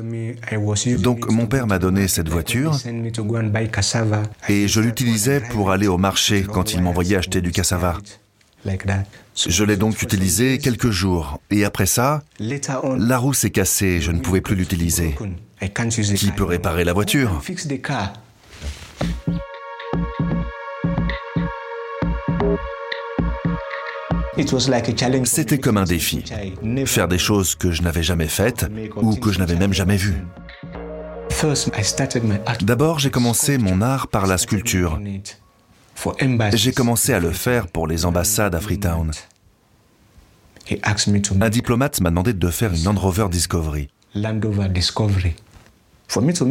Donc 1.00 1.30
mon 1.30 1.48
père 1.48 1.68
m'a 1.68 1.80
donné 1.80 2.08
cette 2.08 2.30
voiture 2.30 2.78
et 4.50 4.68
je 4.68 4.80
l'utilisais 4.82 5.42
pour 5.42 5.72
aller 5.72 5.88
au 5.88 5.98
marché 5.98 6.44
quand 6.44 6.74
il 6.74 6.82
m'envoyait 6.82 7.18
acheter 7.18 7.42
du 7.42 7.52
cassava. 7.52 7.98
Je 9.36 9.64
l'ai 9.64 9.78
donc 9.78 10.02
utilisé 10.02 10.58
quelques 10.58 10.92
jours 10.92 11.40
et 11.50 11.66
après 11.66 11.86
ça, 11.86 12.24
la 12.40 13.18
roue 13.18 13.34
s'est 13.34 13.50
cassée, 13.50 14.00
je 14.00 14.12
ne 14.12 14.20
pouvais 14.20 14.42
plus 14.42 14.56
l'utiliser. 14.56 15.16
Qui 16.16 16.32
peut 16.32 16.44
réparer 16.44 16.84
la 16.84 16.94
voiture? 16.94 17.42
C'était 25.26 25.60
comme 25.60 25.78
un 25.78 25.84
défi. 25.84 26.24
Faire 26.86 27.08
des 27.08 27.18
choses 27.18 27.56
que 27.56 27.72
je 27.72 27.82
n'avais 27.82 28.04
jamais 28.04 28.28
faites 28.28 28.66
ou 28.96 29.16
que 29.16 29.32
je 29.32 29.40
n'avais 29.40 29.56
même 29.56 29.74
jamais 29.74 29.98
vues. 29.98 30.24
D'abord, 32.62 33.00
j'ai 33.00 33.10
commencé 33.10 33.58
mon 33.58 33.82
art 33.82 34.08
par 34.08 34.28
la 34.28 34.38
sculpture. 34.38 35.00
J'ai 36.54 36.72
commencé 36.72 37.14
à 37.14 37.20
le 37.20 37.32
faire 37.32 37.68
pour 37.68 37.88
les 37.88 38.06
ambassades 38.06 38.56
à 38.56 38.60
Freetown. 38.60 39.12
Un 41.42 41.50
diplomate 41.50 42.02
m'a 42.02 42.10
demandé 42.10 42.34
de 42.34 42.50
faire 42.50 42.74
une 42.74 42.84
Land 42.84 42.96
Rover 42.98 43.28
Discovery. 43.30 43.90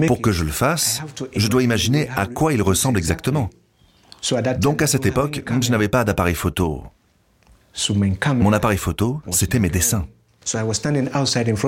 Pour 0.06 0.20
que 0.20 0.32
je 0.32 0.44
le 0.44 0.50
fasse, 0.50 1.02
je 1.34 1.48
dois 1.48 1.62
imaginer 1.62 2.08
à 2.16 2.26
quoi 2.26 2.52
il 2.52 2.62
ressemble 2.62 2.98
exactement. 2.98 3.48
Donc 4.58 4.82
à 4.82 4.86
cette 4.86 5.06
époque, 5.06 5.42
je 5.60 5.70
n'avais 5.70 5.88
pas 5.88 6.04
d'appareil 6.04 6.34
photo. 6.34 6.84
Mon 8.34 8.52
appareil 8.52 8.78
photo, 8.78 9.20
c'était 9.30 9.58
mes 9.58 9.70
dessins. 9.70 10.06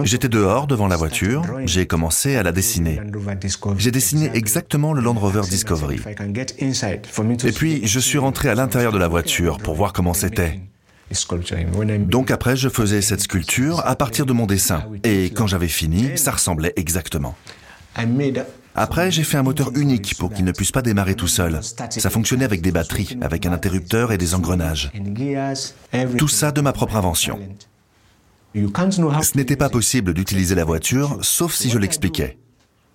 J'étais 0.04 0.28
dehors 0.28 0.66
devant 0.66 0.88
la 0.88 0.96
voiture, 0.96 1.44
j'ai 1.64 1.86
commencé 1.86 2.36
à 2.36 2.42
la 2.42 2.52
dessiner. 2.52 3.00
J'ai 3.78 3.90
dessiné 3.90 4.30
exactement 4.34 4.92
le 4.92 5.00
Land 5.00 5.14
Rover 5.14 5.42
Discovery. 5.48 6.00
Et 7.44 7.52
puis, 7.52 7.86
je 7.86 8.00
suis 8.00 8.18
rentré 8.18 8.48
à 8.48 8.54
l'intérieur 8.54 8.92
de 8.92 8.98
la 8.98 9.08
voiture 9.08 9.58
pour 9.58 9.74
voir 9.74 9.92
comment 9.92 10.14
c'était. 10.14 10.60
Donc 12.08 12.30
après, 12.30 12.56
je 12.56 12.68
faisais 12.68 13.00
cette 13.00 13.20
sculpture 13.20 13.80
à 13.86 13.94
partir 13.94 14.26
de 14.26 14.32
mon 14.32 14.46
dessin. 14.46 14.84
Et 15.04 15.30
quand 15.30 15.46
j'avais 15.46 15.68
fini, 15.68 16.16
ça 16.18 16.32
ressemblait 16.32 16.72
exactement. 16.76 17.36
Après, 18.74 19.10
j'ai 19.10 19.22
fait 19.22 19.36
un 19.36 19.42
moteur 19.42 19.70
unique 19.76 20.16
pour 20.18 20.32
qu'il 20.32 20.44
ne 20.44 20.52
puisse 20.52 20.72
pas 20.72 20.82
démarrer 20.82 21.14
tout 21.14 21.28
seul. 21.28 21.60
Ça 21.62 22.10
fonctionnait 22.10 22.44
avec 22.44 22.60
des 22.60 22.72
batteries, 22.72 23.16
avec 23.20 23.46
un 23.46 23.52
interrupteur 23.52 24.12
et 24.12 24.18
des 24.18 24.34
engrenages. 24.34 24.90
Tout 26.18 26.28
ça 26.28 26.50
de 26.50 26.60
ma 26.60 26.72
propre 26.72 26.96
invention. 26.96 27.38
Ce 28.54 29.36
n'était 29.36 29.56
pas 29.56 29.68
possible 29.68 30.14
d'utiliser 30.14 30.54
la 30.54 30.64
voiture 30.64 31.18
sauf 31.22 31.54
si 31.54 31.70
je 31.70 31.78
l'expliquais. 31.78 32.38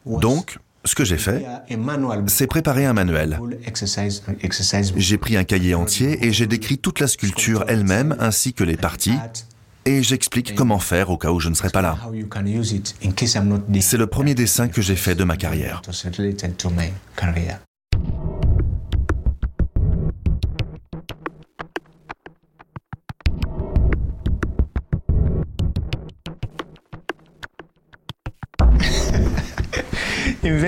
Donc, 0.05 0.57
ce 0.85 0.95
que 0.95 1.03
j'ai 1.03 1.17
fait, 1.17 1.45
c'est 2.27 2.47
préparer 2.47 2.85
un 2.85 2.93
manuel. 2.93 3.39
J'ai 4.95 5.17
pris 5.17 5.37
un 5.37 5.43
cahier 5.43 5.75
entier 5.75 6.25
et 6.25 6.31
j'ai 6.31 6.47
décrit 6.47 6.77
toute 6.77 6.99
la 6.99 7.07
sculpture 7.07 7.65
elle-même 7.67 8.15
ainsi 8.19 8.53
que 8.53 8.63
les 8.63 8.77
parties 8.77 9.17
et 9.89 10.03
j'explique 10.03 10.53
comment 10.53 10.77
faire 10.77 11.09
au 11.09 11.17
cas 11.17 11.31
où 11.31 11.39
je 11.39 11.49
ne 11.49 11.55
serai 11.55 11.69
pas 11.69 11.81
là. 11.81 11.97
C'est 13.81 13.97
le 13.97 14.07
premier 14.07 14.35
dessin 14.35 14.67
que 14.67 14.83
j'ai 14.83 14.95
fait 14.95 15.15
de 15.15 15.23
ma 15.23 15.35
carrière. 15.35 15.81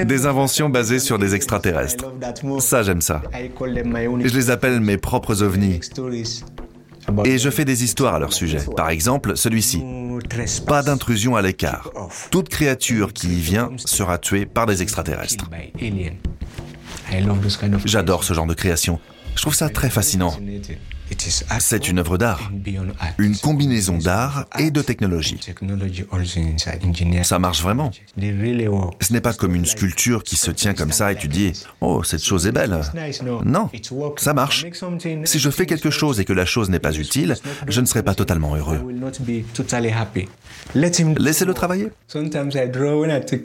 Des 0.06 0.26
inventions 0.26 0.70
basées 0.70 1.00
sur 1.00 1.20
des 1.20 1.36
extraterrestres. 1.36 2.06
Ça, 2.60 2.84
j'aime 2.84 3.02
ça. 3.02 3.22
Je 3.34 4.36
les 4.36 4.50
appelle 4.50 4.82
mes 4.82 4.98
propres 4.98 5.44
ovnis. 5.44 5.80
Et 7.26 7.38
je 7.38 7.50
fais 7.50 7.66
des 7.66 7.84
histoires 7.84 8.16
à 8.16 8.20
leur 8.20 8.34
sujet. 8.34 8.60
Par 8.76 8.90
exemple, 8.90 9.36
celui-ci. 9.36 9.84
Pas 10.68 10.84
d'intrusion 10.84 11.36
à 11.36 11.42
l'écart. 11.42 11.90
Toute 12.30 12.50
créature 12.50 13.14
qui 13.14 13.28
y 13.28 13.42
vient 13.42 13.72
sera 13.78 14.18
tuée 14.18 14.46
par 14.46 14.66
des 14.66 14.82
extraterrestres. 14.82 15.50
J'adore 17.86 18.24
ce 18.24 18.34
genre 18.34 18.48
de 18.48 18.54
création. 18.54 19.00
Je 19.36 19.42
trouve 19.42 19.56
ça 19.56 19.70
très 19.70 19.90
fascinant. 19.90 20.36
C'est 21.60 21.88
une 21.88 22.00
œuvre 22.00 22.18
d'art, 22.18 22.52
une 23.18 23.38
combinaison 23.38 23.98
d'art 23.98 24.46
et 24.60 24.72
de 24.72 24.82
technologie. 24.82 25.40
Ça 27.24 27.40
marche 27.40 27.62
vraiment. 27.62 27.92
Ce 28.20 29.14
n'est 29.14 29.22
pas 29.22 29.34
comme 29.34 29.56
une 29.56 29.66
sculpture 29.66 30.24
qui 30.24 30.36
se 30.36 30.52
tient 30.52 30.74
comme 30.74 30.92
ça 30.92 31.12
et 31.12 31.16
tu 31.16 31.28
dis⁇ 31.28 31.50
Oh, 31.82 32.04
cette 32.04 32.24
chose 32.24 32.48
est 32.48 32.52
belle⁇ 32.52 32.82
Non, 33.46 33.70
ça 34.18 34.34
marche. 34.34 34.66
Si 35.26 35.40
je 35.40 35.50
fais 35.50 35.66
quelque 35.66 35.90
chose 35.90 36.20
et 36.20 36.26
que 36.26 36.34
la 36.34 36.46
chose 36.46 36.70
n'est 36.70 36.80
pas 36.80 36.94
utile, 36.94 37.36
je 37.68 37.82
ne 37.82 37.86
serai 37.86 38.04
pas 38.04 38.16
totalement 38.16 38.56
heureux. 38.56 38.82
Laissez-le 40.76 41.54
travailler. 41.54 41.90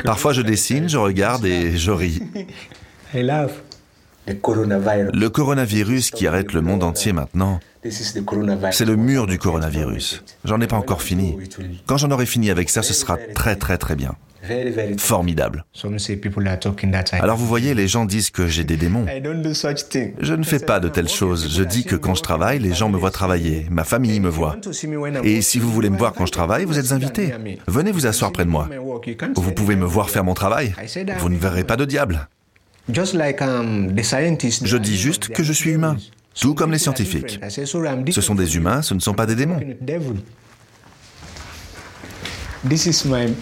Parfois 0.05 0.33
je 0.33 0.43
dessine, 0.43 0.89
je 0.89 0.99
regarde 0.99 1.45
et 1.45 1.77
je 1.77 1.91
ris. 1.91 2.21
Le 4.27 5.29
coronavirus 5.29 6.11
qui 6.11 6.27
arrête 6.27 6.53
le 6.53 6.61
monde 6.61 6.83
entier 6.83 7.13
maintenant, 7.13 7.61
c'est 7.91 8.85
le 8.85 8.97
mur 8.97 9.27
du 9.27 9.39
coronavirus. 9.39 10.25
J'en 10.45 10.61
ai 10.61 10.67
pas 10.67 10.77
encore 10.77 11.03
fini. 11.03 11.37
Quand 11.87 11.97
j'en 11.97 12.11
aurai 12.11 12.27
fini 12.27 12.51
avec 12.51 12.69
ça, 12.71 12.83
ce 12.83 12.93
sera 12.93 13.17
très 13.35 13.57
très 13.57 13.79
très 13.79 13.95
bien. 13.95 14.15
Formidable. 14.99 15.65
Alors 17.13 17.37
vous 17.37 17.47
voyez, 17.47 17.75
les 17.75 17.89
gens 17.89 18.05
disent 18.05 18.31
que 18.31 18.47
j'ai 18.47 18.65
des 18.65 18.77
démons. 18.77 19.07
Je 20.21 20.35
ne 20.35 20.43
fais 20.45 20.59
pas 20.59 20.81
de 20.81 20.89
telles 20.89 21.09
choses. 21.09 21.49
Je 21.51 21.63
dis 21.63 21.85
que 21.85 21.97
quand 21.97 22.15
je 22.15 22.23
travaille, 22.23 22.59
les 22.59 22.73
gens 22.73 22.89
me 22.89 22.97
voient 22.97 23.11
travailler, 23.11 23.67
ma 23.71 23.85
famille 23.85 24.21
me 24.21 24.29
voit. 24.29 24.57
Et 25.25 25.43
si 25.43 25.59
vous 25.59 25.73
voulez 25.73 25.91
me 25.91 25.99
voir 25.99 26.13
quand 26.13 26.27
je 26.27 26.33
travaille, 26.33 26.65
vous 26.65 26.79
êtes 26.79 26.93
invités. 26.93 27.33
Venez 27.67 27.93
vous 27.93 28.07
asseoir 28.07 28.33
près 28.33 28.45
de 28.45 28.51
moi. 28.51 28.69
Vous 29.35 29.53
pouvez 29.53 29.77
me 29.77 29.87
voir 29.87 30.11
faire 30.11 30.25
mon 30.25 30.35
travail. 30.35 30.75
Vous 31.19 31.29
ne 31.29 31.37
verrez 31.37 31.65
pas 31.65 31.77
de 31.77 31.85
diable. 31.85 32.29
Um, 32.89 33.93
je 33.99 34.77
dis 34.77 34.97
juste 34.97 35.29
que 35.29 35.43
je 35.43 35.53
suis 35.53 35.71
humain, 35.71 35.97
tout 36.41 36.55
comme 36.55 36.71
les 36.71 36.79
scientifiques. 36.79 37.41
Ce 37.49 38.21
sont 38.21 38.35
des 38.35 38.57
humains, 38.57 38.83
ce 38.83 38.95
ne 38.95 39.01
sont 39.01 39.15
pas 39.15 39.27
des 39.27 39.35
démons. 39.35 39.61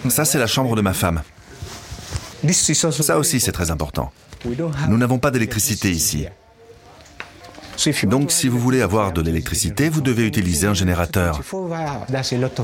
Ça, 0.09 0.25
c'est 0.25 0.39
la 0.39 0.47
chambre 0.47 0.75
de 0.75 0.81
ma 0.81 0.93
femme. 0.93 1.21
Ça 2.47 3.17
aussi, 3.17 3.39
c'est 3.39 3.51
très 3.51 3.71
important. 3.71 4.11
Nous 4.89 4.97
n'avons 4.97 5.19
pas 5.19 5.31
d'électricité 5.31 5.91
ici. 5.91 6.27
Donc, 8.03 8.31
si 8.31 8.47
vous 8.47 8.59
voulez 8.59 8.81
avoir 8.81 9.11
de 9.11 9.21
l'électricité, 9.21 9.89
vous 9.89 10.01
devez 10.01 10.25
utiliser 10.25 10.67
un 10.67 10.73
générateur. 10.73 11.41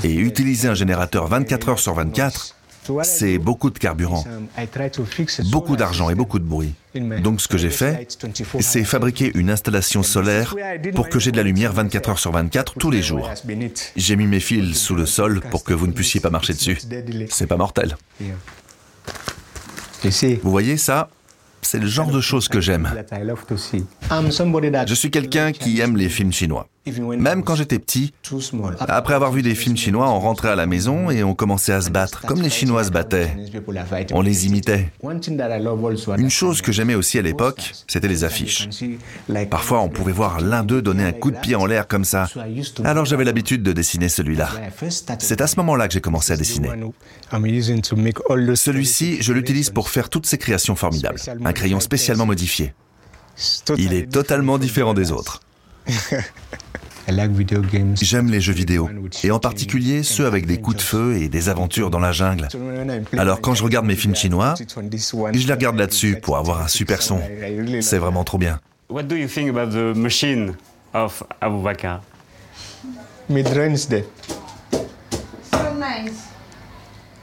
Et 0.04 0.14
utiliser 0.14 0.68
un 0.68 0.74
générateur 0.74 1.28
24 1.28 1.70
heures 1.70 1.80
sur 1.80 1.94
24, 1.94 2.56
c'est 3.04 3.38
beaucoup 3.38 3.70
de 3.70 3.78
carburant, 3.78 4.24
beaucoup 5.52 5.76
d'argent 5.76 6.10
et 6.10 6.16
beaucoup 6.16 6.40
de 6.40 6.46
bruit. 6.46 6.74
Donc 6.96 7.42
ce 7.42 7.48
que 7.48 7.58
j'ai 7.58 7.70
fait, 7.70 8.08
c'est 8.60 8.84
fabriquer 8.84 9.32
une 9.36 9.50
installation 9.50 10.04
solaire 10.04 10.56
pour 10.96 11.10
que 11.10 11.20
j'ai 11.20 11.32
de 11.32 11.38
la 11.38 11.44
lumière 11.44 11.74
24 11.74 12.10
heures 12.10 12.20
sur 12.20 12.32
24 12.32 12.76
tous 12.78 12.92
les 12.92 13.02
jours. 13.02 13.30
J'ai 13.96 14.16
mis 14.16 14.28
mes 14.28 14.40
fils 14.40 14.78
sous 14.78 14.96
le 14.96 15.06
sol 15.06 15.42
pour 15.50 15.64
que 15.64 15.74
vous 15.74 15.88
ne 15.88 15.94
puissiez 15.94 16.20
pas 16.20 16.30
marcher 16.30 16.54
dessus. 16.54 16.80
C'est 17.30 17.48
pas 17.48 17.58
mortel. 17.58 17.98
Vous 20.44 20.52
voyez 20.52 20.78
ça 20.78 21.10
c'est 21.62 21.80
le 21.80 21.88
genre 21.88 22.12
de 22.12 22.22
choses 22.22 22.48
que 22.48 22.60
j'aime. 22.60 22.92
Je 24.88 24.94
suis 24.94 25.12
quelqu'un 25.12 25.52
qui 25.52 25.80
aime 25.80 25.96
les 25.96 26.10
films 26.10 26.34
chinois. 26.34 26.68
Même 26.86 27.44
quand 27.44 27.54
j'étais 27.54 27.78
petit, 27.78 28.12
après 28.80 29.14
avoir 29.14 29.32
vu 29.32 29.44
des 29.44 29.54
films 29.54 29.78
chinois, 29.78 30.10
on 30.10 30.20
rentrait 30.20 30.50
à 30.50 30.56
la 30.56 30.66
maison 30.66 31.12
et 31.12 31.24
on 31.24 31.36
commençait 31.36 31.74
à 31.74 31.82
se 31.82 31.92
battre, 31.92 32.26
comme 32.26 32.42
les 32.42 32.50
Chinois 32.50 32.84
se 32.84 32.90
battaient. 32.90 33.36
On 34.14 34.22
les 34.22 34.48
imitait. 34.48 34.92
Une 35.04 36.30
chose 36.30 36.62
que 36.64 36.72
j'aimais 36.72 36.96
aussi 36.96 37.20
à 37.20 37.22
l'époque, 37.22 37.72
c'était 37.88 38.08
les 38.08 38.24
affiches. 38.24 38.68
Parfois, 39.52 39.82
on 39.82 39.90
pouvait 39.90 40.12
voir 40.12 40.42
l'un 40.42 40.64
d'eux 40.64 40.82
donner 40.82 41.04
un 41.04 41.12
coup 41.12 41.30
de 41.30 41.38
pied 41.38 41.56
en 41.56 41.68
l'air 41.68 41.88
comme 41.88 42.04
ça. 42.04 42.28
Alors 42.84 43.06
j'avais 43.06 43.26
l'habitude 43.26 43.62
de 43.62 43.74
dessiner 43.74 44.10
celui-là. 44.10 44.50
C'est 45.20 45.42
à 45.42 45.48
ce 45.48 45.58
moment-là 45.58 45.88
que 45.88 45.94
j'ai 45.94 46.02
commencé 46.02 46.34
à 46.34 46.38
dessiner. 46.38 46.70
Celui-ci, 48.56 49.22
je 49.22 49.34
l'utilise 49.34 49.70
pour 49.70 49.90
faire 49.90 50.10
toutes 50.10 50.26
ces 50.26 50.40
créations 50.40 50.76
formidables. 50.76 51.20
Un 51.46 51.54
crayon 51.54 51.80
spécialement 51.80 52.26
modifié. 52.26 52.74
Il 53.78 53.94
est 53.94 54.12
totalement 54.12 54.58
différent 54.58 54.96
des 54.96 55.12
autres. 55.12 55.42
J'aime 58.02 58.30
les 58.30 58.42
jeux 58.42 58.54
vidéo, 58.54 58.90
et 59.24 59.32
en 59.32 59.40
particulier 59.40 60.04
ceux 60.04 60.26
avec 60.26 60.46
des 60.46 60.62
coups 60.62 60.78
de 60.78 60.82
feu 60.82 61.18
et 61.18 61.30
des 61.30 61.50
aventures 61.50 61.90
dans 61.90 62.00
la 62.00 62.12
jungle. 62.12 62.48
Alors 63.18 63.42
quand 63.42 63.54
je 63.54 63.64
regarde 63.64 63.86
mes 63.86 63.96
films 63.96 64.16
chinois, 64.16 64.56
je 64.58 65.48
les 65.48 65.54
regarde 65.54 65.78
là-dessus 65.78 66.18
pour 66.22 66.38
avoir 66.38 66.62
un 66.62 66.68
super 66.68 67.02
son. 67.02 67.20
C'est 67.82 67.98
vraiment 67.98 68.24
trop 68.24 68.38
bien. 68.38 68.60
What 68.90 69.04
do 69.04 69.16
you 69.16 69.28
think 69.28 69.50
about 69.50 69.72
the 69.72 69.96
machine 69.96 70.56
of 70.94 71.24
Abu 71.40 71.64
Bakr? 71.64 72.02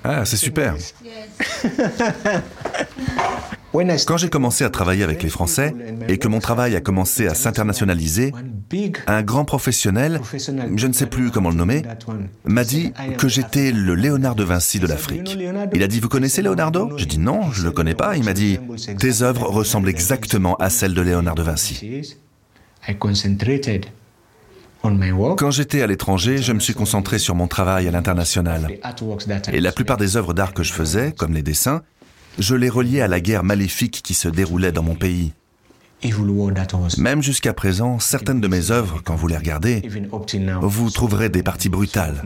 Ah, 0.04 0.24
c'est 0.24 0.36
super. 0.36 0.74
Quand 3.72 4.16
j'ai 4.16 4.30
commencé 4.30 4.64
à 4.64 4.70
travailler 4.70 5.04
avec 5.04 5.22
les 5.22 5.28
Français 5.28 5.74
et 6.08 6.18
que 6.18 6.28
mon 6.28 6.40
travail 6.40 6.74
a 6.74 6.80
commencé 6.80 7.26
à 7.26 7.34
s'internationaliser, 7.34 8.32
un 9.06 9.22
grand 9.22 9.44
professionnel, 9.44 10.20
je 10.76 10.86
ne 10.86 10.92
sais 10.92 11.06
plus 11.06 11.30
comment 11.30 11.50
le 11.50 11.56
nommer, 11.56 11.82
m'a 12.44 12.64
dit 12.64 12.92
que 13.18 13.28
j'étais 13.28 13.72
le 13.72 13.94
Léonard 13.94 14.34
de 14.34 14.44
Vinci 14.44 14.78
de 14.80 14.86
l'Afrique. 14.86 15.38
Il 15.74 15.82
a 15.82 15.86
dit, 15.86 16.00
vous 16.00 16.08
connaissez 16.08 16.42
Leonardo? 16.42 16.96
J'ai 16.96 17.06
dit 17.06 17.18
non, 17.18 17.50
je 17.52 17.60
ne 17.60 17.66
le 17.66 17.72
connais 17.72 17.94
pas. 17.94 18.16
Il 18.16 18.24
m'a 18.24 18.32
dit, 18.32 18.58
tes 18.98 19.22
œuvres 19.22 19.46
ressemblent 19.48 19.88
exactement 19.88 20.56
à 20.56 20.70
celles 20.70 20.94
de 20.94 21.02
Léonard 21.02 21.34
de 21.34 21.42
Vinci. 21.42 22.16
Quand 25.36 25.50
j'étais 25.50 25.82
à 25.82 25.86
l'étranger, 25.86 26.38
je 26.38 26.52
me 26.52 26.60
suis 26.60 26.74
concentré 26.74 27.18
sur 27.18 27.34
mon 27.34 27.48
travail 27.48 27.86
à 27.88 27.90
l'international. 27.90 28.78
Et 29.52 29.60
la 29.60 29.72
plupart 29.72 29.98
des 29.98 30.16
œuvres 30.16 30.32
d'art 30.32 30.54
que 30.54 30.62
je 30.62 30.72
faisais, 30.72 31.12
comme 31.12 31.34
les 31.34 31.42
dessins, 31.42 31.82
je 32.38 32.54
les 32.54 32.68
reliais 32.68 33.00
à 33.00 33.08
la 33.08 33.20
guerre 33.20 33.44
maléfique 33.44 34.00
qui 34.02 34.14
se 34.14 34.28
déroulait 34.28 34.72
dans 34.72 34.82
mon 34.82 34.94
pays. 34.94 35.32
Même 36.98 37.22
jusqu'à 37.22 37.52
présent, 37.52 37.98
certaines 37.98 38.40
de 38.40 38.48
mes 38.48 38.70
œuvres, 38.70 39.00
quand 39.04 39.16
vous 39.16 39.26
les 39.26 39.36
regardez, 39.36 39.82
vous 40.60 40.90
trouverez 40.90 41.28
des 41.28 41.42
parties 41.42 41.68
brutales. 41.68 42.22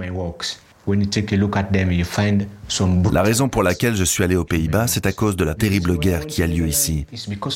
La 3.13 3.23
raison 3.23 3.49
pour 3.49 3.63
laquelle 3.63 3.95
je 3.95 4.05
suis 4.05 4.25
allé 4.25 4.37
aux 4.37 4.45
Pays-Bas, 4.45 4.89
c'est 4.89 5.07
à 5.07 5.13
cause 5.13 5.37
de 5.37 5.45
la 5.45 5.55
terrible 5.55 5.97
guerre 5.99 6.27
qui 6.27 6.43
a 6.43 6.47
lieu 6.47 6.67
ici. 6.67 7.07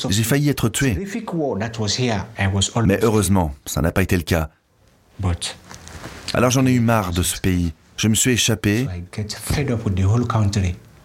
J'ai 0.09 0.23
failli 0.23 0.49
être 0.49 0.69
tué. 0.69 0.97
Mais 2.85 2.99
heureusement, 3.03 3.53
ça 3.65 3.81
n'a 3.81 3.91
pas 3.91 4.01
été 4.01 4.15
le 4.15 4.23
cas. 4.23 4.49
Alors 6.33 6.51
j'en 6.51 6.65
ai 6.65 6.71
eu 6.71 6.79
marre 6.79 7.11
de 7.11 7.21
ce 7.21 7.39
pays. 7.39 7.73
Je 7.97 8.07
me 8.07 8.15
suis 8.15 8.31
échappé 8.31 8.87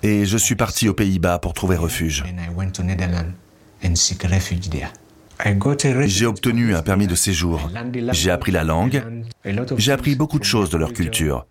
et 0.02 0.26
je 0.26 0.36
suis 0.36 0.54
parti 0.54 0.88
aux 0.88 0.94
Pays-Bas 0.94 1.38
pour 1.38 1.52
trouver 1.52 1.76
refuge. 1.76 2.24
J'ai 6.06 6.26
obtenu 6.26 6.74
un 6.74 6.82
permis 6.82 7.06
de 7.06 7.14
séjour. 7.14 7.70
J'ai 8.12 8.30
appris 8.30 8.52
la 8.52 8.64
langue. 8.64 9.02
J'ai 9.76 9.92
appris 9.92 10.14
beaucoup 10.14 10.38
de 10.38 10.44
choses 10.44 10.70
de 10.70 10.78
leur 10.78 10.92
culture. 10.92 11.46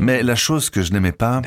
Mais 0.00 0.22
la 0.22 0.34
chose 0.34 0.70
que 0.70 0.82
je 0.82 0.92
n'aimais 0.92 1.12
pas, 1.12 1.42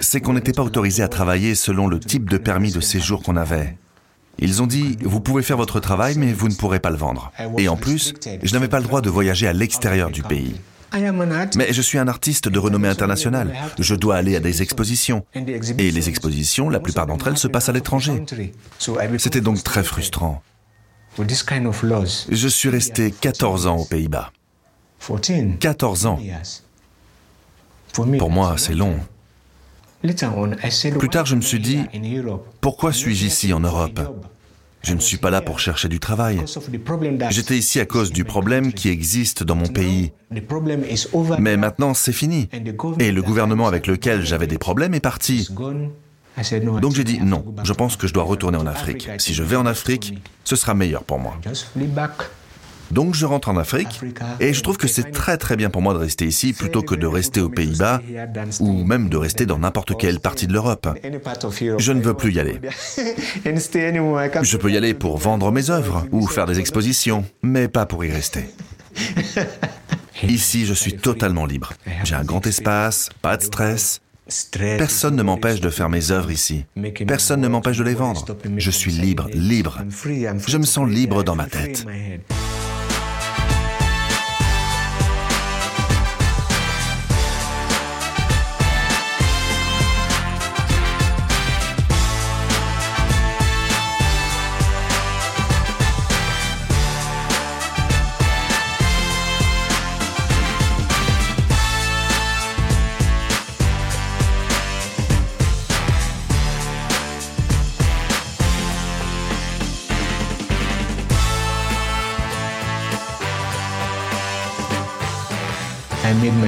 c'est 0.00 0.20
qu'on 0.20 0.34
n'était 0.34 0.52
pas 0.52 0.62
autorisé 0.62 1.02
à 1.02 1.08
travailler 1.08 1.54
selon 1.54 1.86
le 1.86 1.98
type 2.00 2.30
de 2.30 2.38
permis 2.38 2.72
de 2.72 2.80
séjour 2.80 3.22
qu'on 3.22 3.36
avait. 3.36 3.76
Ils 4.40 4.62
ont 4.62 4.66
dit, 4.68 4.96
vous 5.02 5.20
pouvez 5.20 5.42
faire 5.42 5.56
votre 5.56 5.80
travail, 5.80 6.16
mais 6.16 6.32
vous 6.32 6.48
ne 6.48 6.54
pourrez 6.54 6.78
pas 6.78 6.90
le 6.90 6.96
vendre. 6.96 7.32
Et 7.58 7.68
en 7.68 7.76
plus, 7.76 8.14
je 8.42 8.52
n'avais 8.52 8.68
pas 8.68 8.78
le 8.78 8.84
droit 8.84 9.00
de 9.00 9.10
voyager 9.10 9.48
à 9.48 9.52
l'extérieur 9.52 10.10
du 10.10 10.22
pays. 10.22 10.54
Mais 11.56 11.72
je 11.72 11.82
suis 11.82 11.98
un 11.98 12.08
artiste 12.08 12.48
de 12.48 12.58
renommée 12.58 12.88
internationale. 12.88 13.54
Je 13.78 13.94
dois 13.94 14.16
aller 14.16 14.36
à 14.36 14.40
des 14.40 14.62
expositions. 14.62 15.24
Et 15.34 15.90
les 15.90 16.08
expositions, 16.08 16.70
la 16.70 16.80
plupart 16.80 17.06
d'entre 17.06 17.28
elles 17.28 17.38
se 17.38 17.48
passent 17.48 17.68
à 17.68 17.72
l'étranger. 17.72 18.24
C'était 19.18 19.40
donc 19.40 19.62
très 19.62 19.84
frustrant. 19.84 20.42
Je 21.18 22.48
suis 22.48 22.68
resté 22.68 23.10
14 23.10 23.66
ans 23.66 23.76
aux 23.76 23.84
Pays-Bas. 23.84 24.32
14 25.60 26.06
ans. 26.06 26.20
Pour 27.92 28.30
moi, 28.30 28.54
c'est 28.56 28.74
long. 28.74 28.96
Plus 30.02 31.08
tard, 31.08 31.26
je 31.26 31.34
me 31.34 31.40
suis 31.40 31.58
dit, 31.58 31.80
pourquoi 32.60 32.92
suis-je 32.92 33.26
ici 33.26 33.52
en 33.52 33.60
Europe? 33.60 34.00
Je 34.82 34.94
ne 34.94 35.00
suis 35.00 35.16
pas 35.16 35.30
là 35.30 35.40
pour 35.40 35.58
chercher 35.58 35.88
du 35.88 36.00
travail. 36.00 36.40
J'étais 37.30 37.56
ici 37.56 37.80
à 37.80 37.84
cause 37.84 38.12
du 38.12 38.24
problème 38.24 38.72
qui 38.72 38.88
existe 38.88 39.42
dans 39.42 39.56
mon 39.56 39.66
pays. 39.66 40.12
Mais 41.38 41.56
maintenant, 41.56 41.94
c'est 41.94 42.12
fini. 42.12 42.48
Et 42.98 43.12
le 43.12 43.22
gouvernement 43.22 43.66
avec 43.66 43.86
lequel 43.86 44.24
j'avais 44.24 44.46
des 44.46 44.58
problèmes 44.58 44.94
est 44.94 45.00
parti. 45.00 45.48
Donc 46.80 46.94
j'ai 46.94 47.04
dit 47.04 47.20
non, 47.20 47.44
je 47.64 47.72
pense 47.72 47.96
que 47.96 48.06
je 48.06 48.14
dois 48.14 48.22
retourner 48.22 48.58
en 48.58 48.66
Afrique. 48.66 49.08
Si 49.18 49.34
je 49.34 49.42
vais 49.42 49.56
en 49.56 49.66
Afrique, 49.66 50.14
ce 50.44 50.56
sera 50.56 50.74
meilleur 50.74 51.02
pour 51.02 51.18
moi. 51.18 51.36
Donc 52.90 53.14
je 53.14 53.26
rentre 53.26 53.48
en 53.48 53.56
Afrique 53.56 54.00
et 54.40 54.52
je 54.52 54.62
trouve 54.62 54.76
que 54.76 54.88
c'est 54.88 55.10
très 55.10 55.36
très 55.36 55.56
bien 55.56 55.70
pour 55.70 55.82
moi 55.82 55.94
de 55.94 55.98
rester 55.98 56.26
ici 56.26 56.52
plutôt 56.52 56.82
que 56.82 56.94
de 56.94 57.06
rester 57.06 57.40
aux 57.40 57.48
Pays-Bas 57.48 58.00
ou 58.60 58.84
même 58.84 59.08
de 59.08 59.16
rester 59.16 59.46
dans 59.46 59.58
n'importe 59.58 59.96
quelle 59.96 60.20
partie 60.20 60.46
de 60.46 60.52
l'Europe. 60.52 60.88
Je 61.78 61.92
ne 61.92 62.00
veux 62.00 62.14
plus 62.14 62.32
y 62.32 62.40
aller. 62.40 62.60
Je 63.44 64.56
peux 64.56 64.70
y 64.70 64.76
aller 64.76 64.94
pour 64.94 65.18
vendre 65.18 65.50
mes 65.52 65.70
œuvres 65.70 66.06
ou 66.12 66.26
faire 66.26 66.46
des 66.46 66.58
expositions, 66.58 67.24
mais 67.42 67.68
pas 67.68 67.86
pour 67.86 68.04
y 68.04 68.10
rester. 68.10 68.44
Ici, 70.22 70.66
je 70.66 70.74
suis 70.74 70.96
totalement 70.96 71.46
libre. 71.46 71.72
J'ai 72.04 72.14
un 72.14 72.24
grand 72.24 72.46
espace, 72.46 73.10
pas 73.22 73.36
de 73.36 73.42
stress. 73.42 74.00
Personne 74.52 75.16
ne 75.16 75.22
m'empêche 75.22 75.60
de 75.60 75.70
faire 75.70 75.88
mes 75.88 76.10
œuvres 76.10 76.30
ici. 76.30 76.64
Personne 77.06 77.40
ne 77.40 77.48
m'empêche 77.48 77.78
de 77.78 77.84
les 77.84 77.94
vendre. 77.94 78.26
Je 78.56 78.70
suis 78.70 78.92
libre, 78.92 79.28
libre. 79.32 79.78
Je 80.46 80.58
me 80.58 80.64
sens 80.64 80.88
libre 80.88 81.22
dans 81.22 81.34
ma 81.34 81.46
tête. 81.46 81.86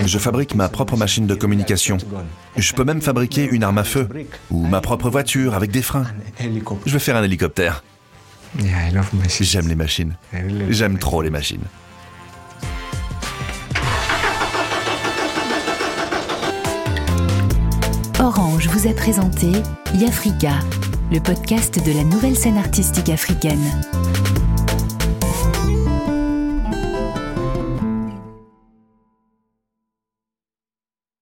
Je 0.07 0.19
fabrique 0.19 0.55
ma 0.55 0.69
propre 0.69 0.97
machine 0.97 1.27
de 1.27 1.35
communication. 1.35 1.99
Je 2.57 2.73
peux 2.73 2.85
même 2.85 3.01
fabriquer 3.01 3.49
une 3.51 3.65
arme 3.65 3.79
à 3.79 3.85
feu 3.85 4.09
ou 4.51 4.67
ma 4.67 4.81
propre 4.81 5.11
voiture 5.11 5.55
avec 5.55 5.71
des 5.71 5.83
freins. 5.83 6.07
Je 6.87 6.93
vais 6.93 6.99
faire 6.99 7.17
un 7.17 7.23
hélicoptère. 7.23 7.83
J'aime 9.41 9.69
les 9.69 9.75
machines. 9.75 10.17
J'aime 10.69 10.99
trop 10.99 11.23
les 11.23 11.31
machines. 11.31 11.65
Orange 18.19 18.69
vous 18.69 18.87
a 18.87 18.93
présenté 18.93 19.51
Yafrika, 19.95 20.59
le 21.11 21.21
podcast 21.21 21.83
de 21.85 21.93
la 21.93 22.05
nouvelle 22.05 22.37
scène 22.37 22.59
artistique 22.59 23.09
africaine. 23.09 23.83